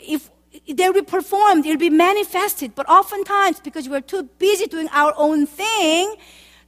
[0.00, 0.30] if
[0.68, 2.74] they'll be performed, it'll be manifested.
[2.74, 6.16] But oftentimes, because we're too busy doing our own thing,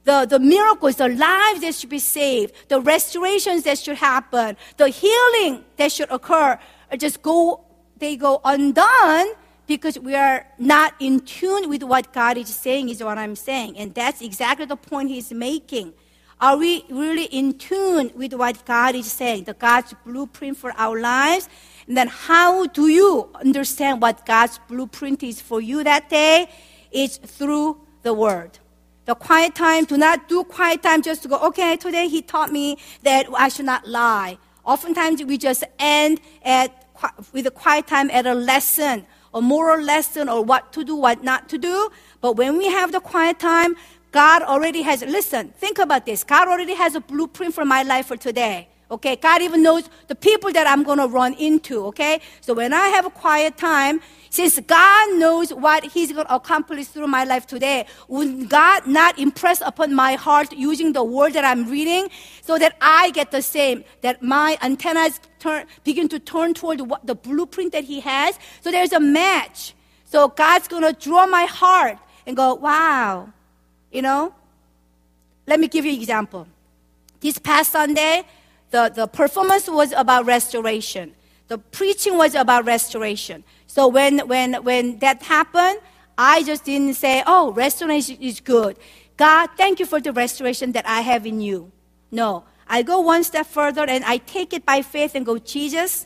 [0.05, 4.87] the, the miracles, the lives that should be saved, the restorations that should happen, the
[4.87, 6.57] healing that should occur,
[6.97, 7.65] just go,
[7.97, 9.27] they go undone
[9.67, 13.77] because we are not in tune with what God is saying, is what I'm saying.
[13.77, 15.93] And that's exactly the point he's making.
[16.39, 20.99] Are we really in tune with what God is saying, the God's blueprint for our
[20.99, 21.49] lives?
[21.87, 26.47] And then how do you understand what God's blueprint is for you that day?
[26.91, 28.59] It's through the Word
[29.05, 32.51] the quiet time, do not do quiet time just to go, okay, today he taught
[32.51, 34.37] me that I should not lie.
[34.65, 36.87] Oftentimes we just end at,
[37.31, 41.23] with a quiet time at a lesson, a moral lesson, or what to do, what
[41.23, 41.89] not to do.
[42.19, 43.75] But when we have the quiet time,
[44.11, 46.23] God already has, listen, think about this.
[46.23, 48.69] God already has a blueprint for my life for today.
[48.91, 51.85] Okay, God even knows the people that I'm going to run into.
[51.87, 56.35] Okay, so when I have a quiet time, since God knows what He's going to
[56.35, 61.33] accomplish through my life today, would God not impress upon my heart using the word
[61.33, 62.09] that I'm reading
[62.41, 67.07] so that I get the same, that my antennas turn, begin to turn toward what,
[67.07, 68.37] the blueprint that He has?
[68.61, 69.73] So there's a match.
[70.03, 73.29] So God's going to draw my heart and go, wow,
[73.91, 74.33] you know?
[75.47, 76.47] Let me give you an example.
[77.19, 78.23] This past Sunday,
[78.75, 81.15] the, the performance was about restoration.
[81.47, 83.45] The preaching was about restoration.
[83.67, 85.79] So when, when, when that happened,
[86.17, 88.77] I just didn't say, oh, restoration is good.
[89.15, 91.71] God, thank you for the restoration that I have in you.
[92.11, 92.43] No.
[92.67, 96.05] I go one step further and I take it by faith and go, Jesus,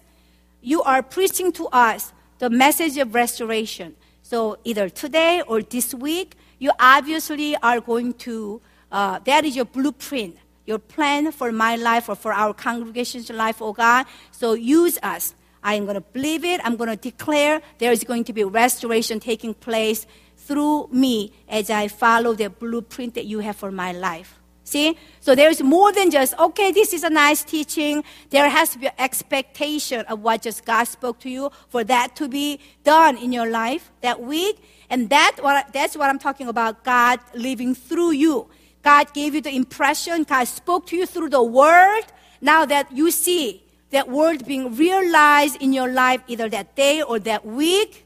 [0.61, 3.95] you are preaching to us the message of restoration.
[4.21, 8.61] So either today or this week, you obviously are going to,
[8.91, 10.37] uh, that is your blueprint,
[10.69, 14.05] your plan for my life or for our congregation's life, oh God.
[14.31, 15.33] So use us.
[15.63, 16.61] I'm going to believe it.
[16.63, 20.05] I'm going to declare there is going to be restoration taking place
[20.37, 24.39] through me as I follow the blueprint that you have for my life.
[24.63, 24.95] See?
[25.19, 28.03] So there's more than just, okay, this is a nice teaching.
[28.29, 32.15] There has to be an expectation of what just God spoke to you for that
[32.17, 34.61] to be done in your life that week.
[34.91, 38.47] And that, what, that's what I'm talking about, God living through you.
[38.81, 42.03] God gave you the impression, God spoke to you through the word.
[42.41, 47.19] Now that you see that word being realized in your life either that day or
[47.19, 48.05] that week,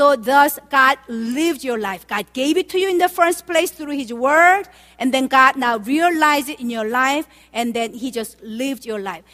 [0.00, 2.06] so thus, God lived your life.
[2.06, 4.66] God gave it to you in the first place through His Word,
[4.98, 8.98] and then God now realized it in your life, and then He just lived your
[8.98, 9.24] life.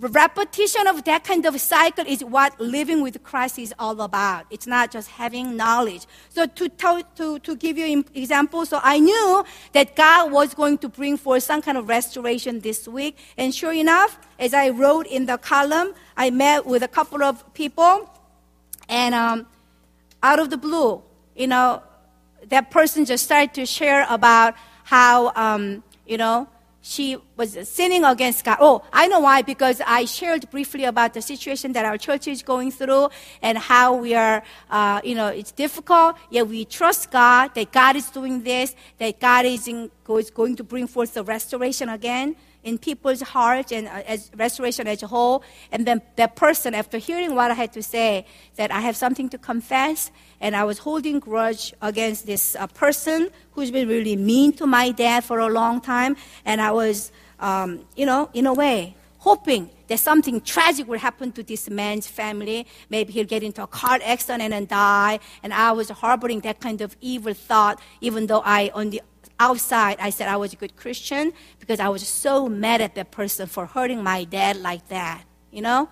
[0.00, 4.46] Repetition of that kind of cycle is what living with Christ is all about.
[4.48, 6.06] It's not just having knowledge.
[6.28, 10.54] So to, tell, to, to give you an example, so I knew that God was
[10.54, 13.18] going to bring forth some kind of restoration this week.
[13.36, 17.52] And sure enough, as I wrote in the column, I met with a couple of
[17.54, 18.08] people,
[18.88, 19.46] and um,
[20.22, 21.02] out of the blue,
[21.34, 21.82] you know,
[22.50, 26.48] that person just started to share about how, um, you know,
[26.88, 28.56] she was sinning against God.
[28.60, 32.42] Oh, I know why, because I shared briefly about the situation that our church is
[32.42, 33.10] going through
[33.42, 37.94] and how we are, uh, you know, it's difficult, yet we trust God that God
[37.96, 42.36] is doing this, that God is, in, is going to bring forth the restoration again
[42.68, 45.42] in people's hearts and uh, as restoration as a whole.
[45.72, 49.28] And then that person, after hearing what I had to say, said, I have something
[49.30, 50.10] to confess.
[50.40, 54.90] And I was holding grudge against this uh, person who's been really mean to my
[54.90, 56.16] dad for a long time.
[56.44, 57.10] And I was,
[57.40, 62.06] um, you know, in a way, hoping that something tragic would happen to this man's
[62.06, 62.66] family.
[62.88, 65.18] Maybe he'll get into a car accident and die.
[65.42, 69.02] And I was harboring that kind of evil thought, even though I, on the
[69.40, 73.10] outside, I said I was a good Christian because I was so mad at that
[73.10, 75.88] person for hurting my dad like that, you know?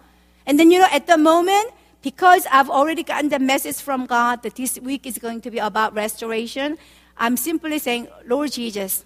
[0.46, 1.70] And then, you know, at the moment,
[2.02, 5.58] because I've already gotten the message from God that this week is going to be
[5.58, 6.78] about restoration,
[7.16, 9.04] I'm simply saying, Lord Jesus,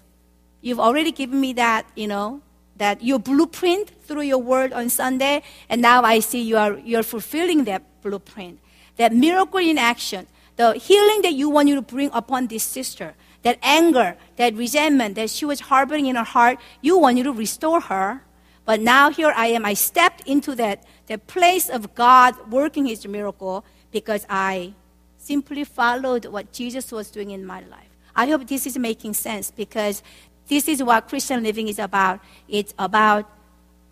[0.61, 2.41] you've already given me that, you know,
[2.77, 7.03] that your blueprint through your word on Sunday, and now I see you are you're
[7.03, 8.59] fulfilling that blueprint.
[8.97, 13.13] That miracle in action, the healing that you want you to bring upon this sister,
[13.43, 17.33] that anger, that resentment that she was harboring in her heart, you want you to
[17.33, 18.21] restore her.
[18.65, 19.65] But now here I am.
[19.65, 24.73] I stepped into that, that place of God working his miracle because I
[25.17, 27.89] simply followed what Jesus was doing in my life.
[28.15, 30.03] I hope this is making sense because
[30.47, 32.19] this is what Christian living is about.
[32.47, 33.29] It's about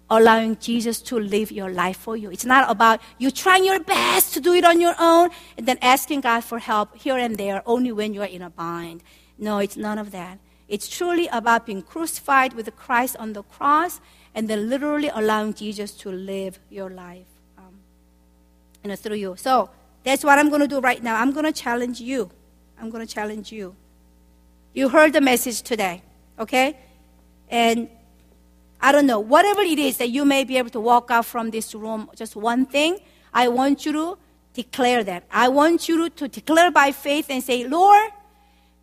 [0.09, 2.31] allowing Jesus to live your life for you.
[2.31, 5.77] It's not about you trying your best to do it on your own and then
[5.81, 9.03] asking God for help here and there only when you're in a bind.
[9.39, 10.37] No, it's none of that.
[10.67, 13.99] It's truly about being crucified with Christ on the cross
[14.35, 17.25] and then literally allowing Jesus to live your life
[17.57, 17.79] um,
[18.83, 19.35] you know, through you.
[19.37, 19.69] So
[20.03, 21.19] that's what I'm going to do right now.
[21.19, 22.29] I'm going to challenge you.
[22.79, 23.75] I'm going to challenge you.
[24.73, 26.03] You heard the message today,
[26.37, 26.77] okay?
[27.49, 27.89] And
[28.79, 31.49] I don't know, whatever it is that you may be able to walk out from
[31.49, 32.99] this room, just one thing,
[33.33, 34.17] I want you to
[34.53, 35.23] declare that.
[35.31, 38.11] I want you to declare by faith and say, Lord,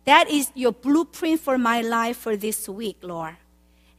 [0.07, 3.35] that is your blueprint for my life for this week, Lord.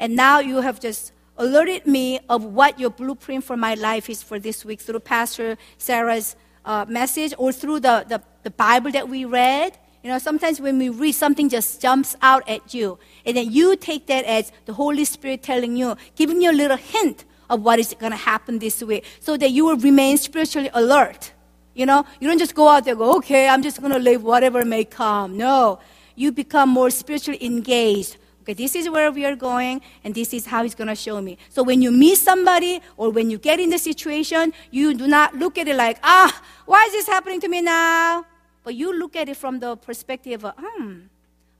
[0.01, 4.23] And now you have just alerted me of what your blueprint for my life is
[4.23, 6.35] for this week through Pastor Sarah's
[6.65, 9.77] uh, message or through the, the, the Bible that we read.
[10.03, 12.99] You know, sometimes when we read, something just jumps out at you.
[13.27, 16.79] And then you take that as the Holy Spirit telling you, giving you a little
[16.79, 20.71] hint of what is going to happen this week so that you will remain spiritually
[20.73, 21.33] alert.
[21.75, 24.25] You know, you don't just go out there go, okay, I'm just going to live
[24.25, 25.37] whatever may come.
[25.37, 25.79] No,
[26.19, 28.17] you become more spiritually engaged.
[28.43, 31.21] Okay, this is where we are going, and this is how He's going to show
[31.21, 31.39] me.
[31.51, 35.37] So when you meet somebody or when you get in the situation, you do not
[35.37, 38.25] look at it like, ah, why is this happening to me now?
[38.65, 41.01] But you look at it from the perspective of, hmm,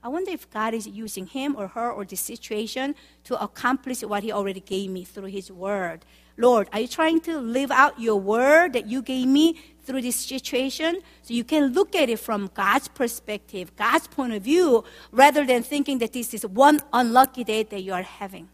[0.01, 2.95] I wonder if God is using him or her or the situation
[3.25, 6.05] to accomplish what He already gave me through His Word.
[6.37, 9.59] Lord, are you trying to live out your Word that you gave me
[9.89, 11.01] through this situation.
[11.23, 15.63] So you can look at it from God's perspective, God's point of view, rather than
[15.63, 18.47] thinking that this is one unlucky day that you are having.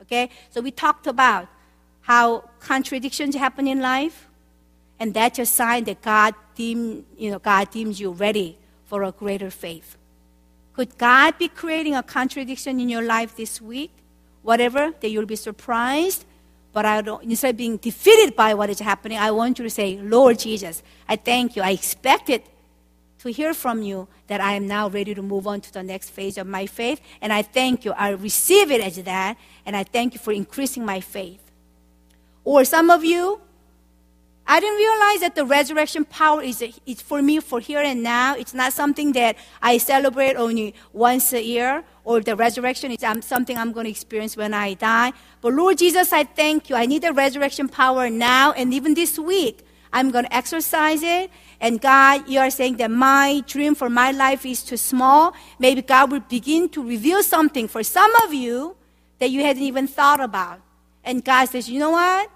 [0.00, 0.28] Okay?
[0.50, 1.46] So we talked about
[2.00, 4.28] how contradictions happen in life,
[4.98, 9.12] and that's a sign that God deem, you know, God deems you ready for a
[9.12, 9.96] greater faith.
[10.72, 13.92] Could God be creating a contradiction in your life this week?
[14.42, 16.24] Whatever, that you'll be surprised
[16.72, 19.70] but I don't, instead of being defeated by what is happening, I want you to
[19.70, 21.62] say, Lord Jesus, I thank you.
[21.62, 22.42] I expected
[23.18, 26.10] to hear from you that I am now ready to move on to the next
[26.10, 27.00] phase of my faith.
[27.20, 27.92] And I thank you.
[27.92, 29.36] I receive it as that.
[29.66, 31.40] And I thank you for increasing my faith.
[32.44, 33.40] Or some of you,
[34.46, 38.34] I didn't realize that the resurrection power is, is for me for here and now.
[38.34, 43.22] It's not something that I celebrate only once a year, or the resurrection is um,
[43.22, 45.12] something I'm going to experience when I die.
[45.40, 46.76] But Lord Jesus, I thank you.
[46.76, 49.64] I need the resurrection power now and even this week.
[49.92, 51.30] I'm going to exercise it.
[51.60, 55.34] And God, you are saying that my dream for my life is too small.
[55.58, 58.76] Maybe God will begin to reveal something for some of you
[59.20, 60.60] that you hadn't even thought about.
[61.04, 62.30] And God says, you know what?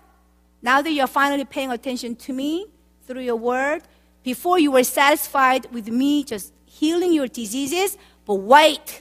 [0.66, 2.66] Now that you're finally paying attention to me
[3.06, 3.82] through your word,
[4.24, 9.00] before you were satisfied with me just healing your diseases, but wait,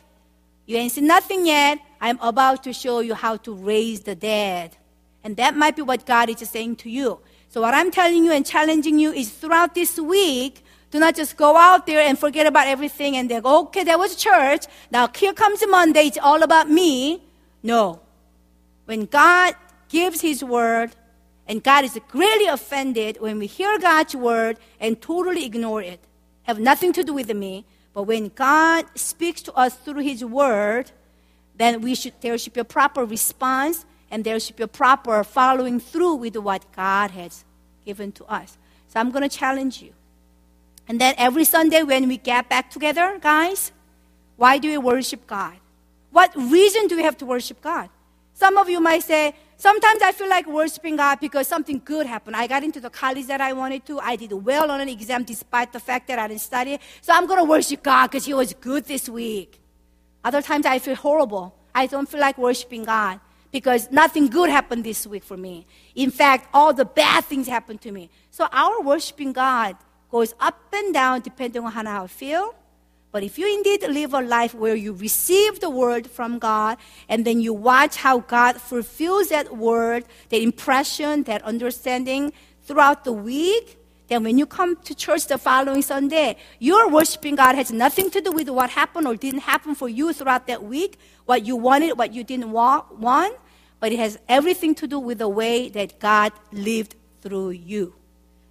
[0.67, 1.79] you ain't seen nothing yet.
[1.99, 4.77] I'm about to show you how to raise the dead.
[5.23, 7.17] And that might be what God is saying to you.
[7.49, 11.35] So, what I'm telling you and challenging you is throughout this week, do not just
[11.35, 14.65] go out there and forget about everything and go, okay, that was church.
[14.91, 16.05] Now, here comes Monday.
[16.09, 17.23] It's all about me.
[17.63, 18.01] No.
[18.85, 19.55] When God
[19.89, 20.95] gives His word,
[21.47, 25.99] and God is greatly offended when we hear God's word and totally ignore it.
[26.43, 27.65] Have nothing to do with me.
[27.93, 30.91] But when God speaks to us through His word,
[31.55, 35.23] then we should, there should be a proper response and there should be a proper
[35.23, 37.45] following through with what God has
[37.85, 38.57] given to us.
[38.87, 39.93] So I'm going to challenge you.
[40.87, 43.71] And then every Sunday when we get back together, guys,
[44.35, 45.55] why do we worship God?
[46.11, 47.89] What reason do we have to worship God?
[48.33, 52.35] Some of you might say, Sometimes I feel like worshiping God because something good happened.
[52.35, 53.99] I got into the college that I wanted to.
[53.99, 56.77] I did well on an exam despite the fact that I didn't study.
[57.01, 59.61] So I'm going to worship God because He was good this week.
[60.23, 61.55] Other times I feel horrible.
[61.73, 63.19] I don't feel like worshiping God
[63.51, 65.65] because nothing good happened this week for me.
[65.95, 68.09] In fact, all the bad things happened to me.
[68.31, 69.77] So our worshiping God
[70.09, 72.55] goes up and down depending on how I feel
[73.15, 77.23] but if you indeed live a life where you receive the word from God and
[77.23, 83.77] then you watch how God fulfills that word, that impression, that understanding throughout the week,
[84.09, 88.19] then when you come to church the following Sunday, your worshiping God has nothing to
[88.19, 91.97] do with what happened or didn't happen for you throughout that week, what you wanted,
[91.97, 93.37] what you didn't want,
[93.79, 97.93] but it has everything to do with the way that God lived through you,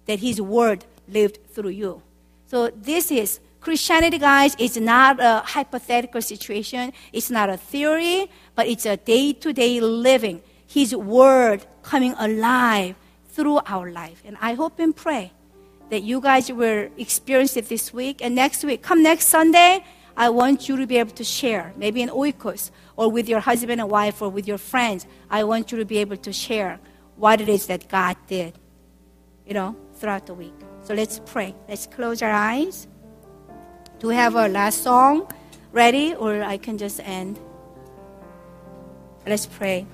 [0.07, 2.01] that His word lived through you.
[2.47, 6.93] So this is Christianity, guys, is not a hypothetical situation.
[7.11, 10.43] It's not a theory, but it's a day to day living.
[10.67, 12.93] His word coming alive
[13.29, 14.21] through our life.
[14.23, 15.31] And I hope and pray
[15.89, 18.21] that you guys will experience it this week.
[18.21, 19.83] And next week, come next Sunday,
[20.15, 23.81] I want you to be able to share, maybe in Oikos or with your husband
[23.81, 25.07] and wife or with your friends.
[25.27, 26.79] I want you to be able to share
[27.15, 28.53] what it is that God did,
[29.47, 30.53] you know, throughout the week.
[30.83, 31.55] So let's pray.
[31.67, 32.87] Let's close our eyes.
[33.99, 35.31] Do we have a last song
[35.71, 37.39] ready, or I can just end?
[39.25, 39.87] Let's pray.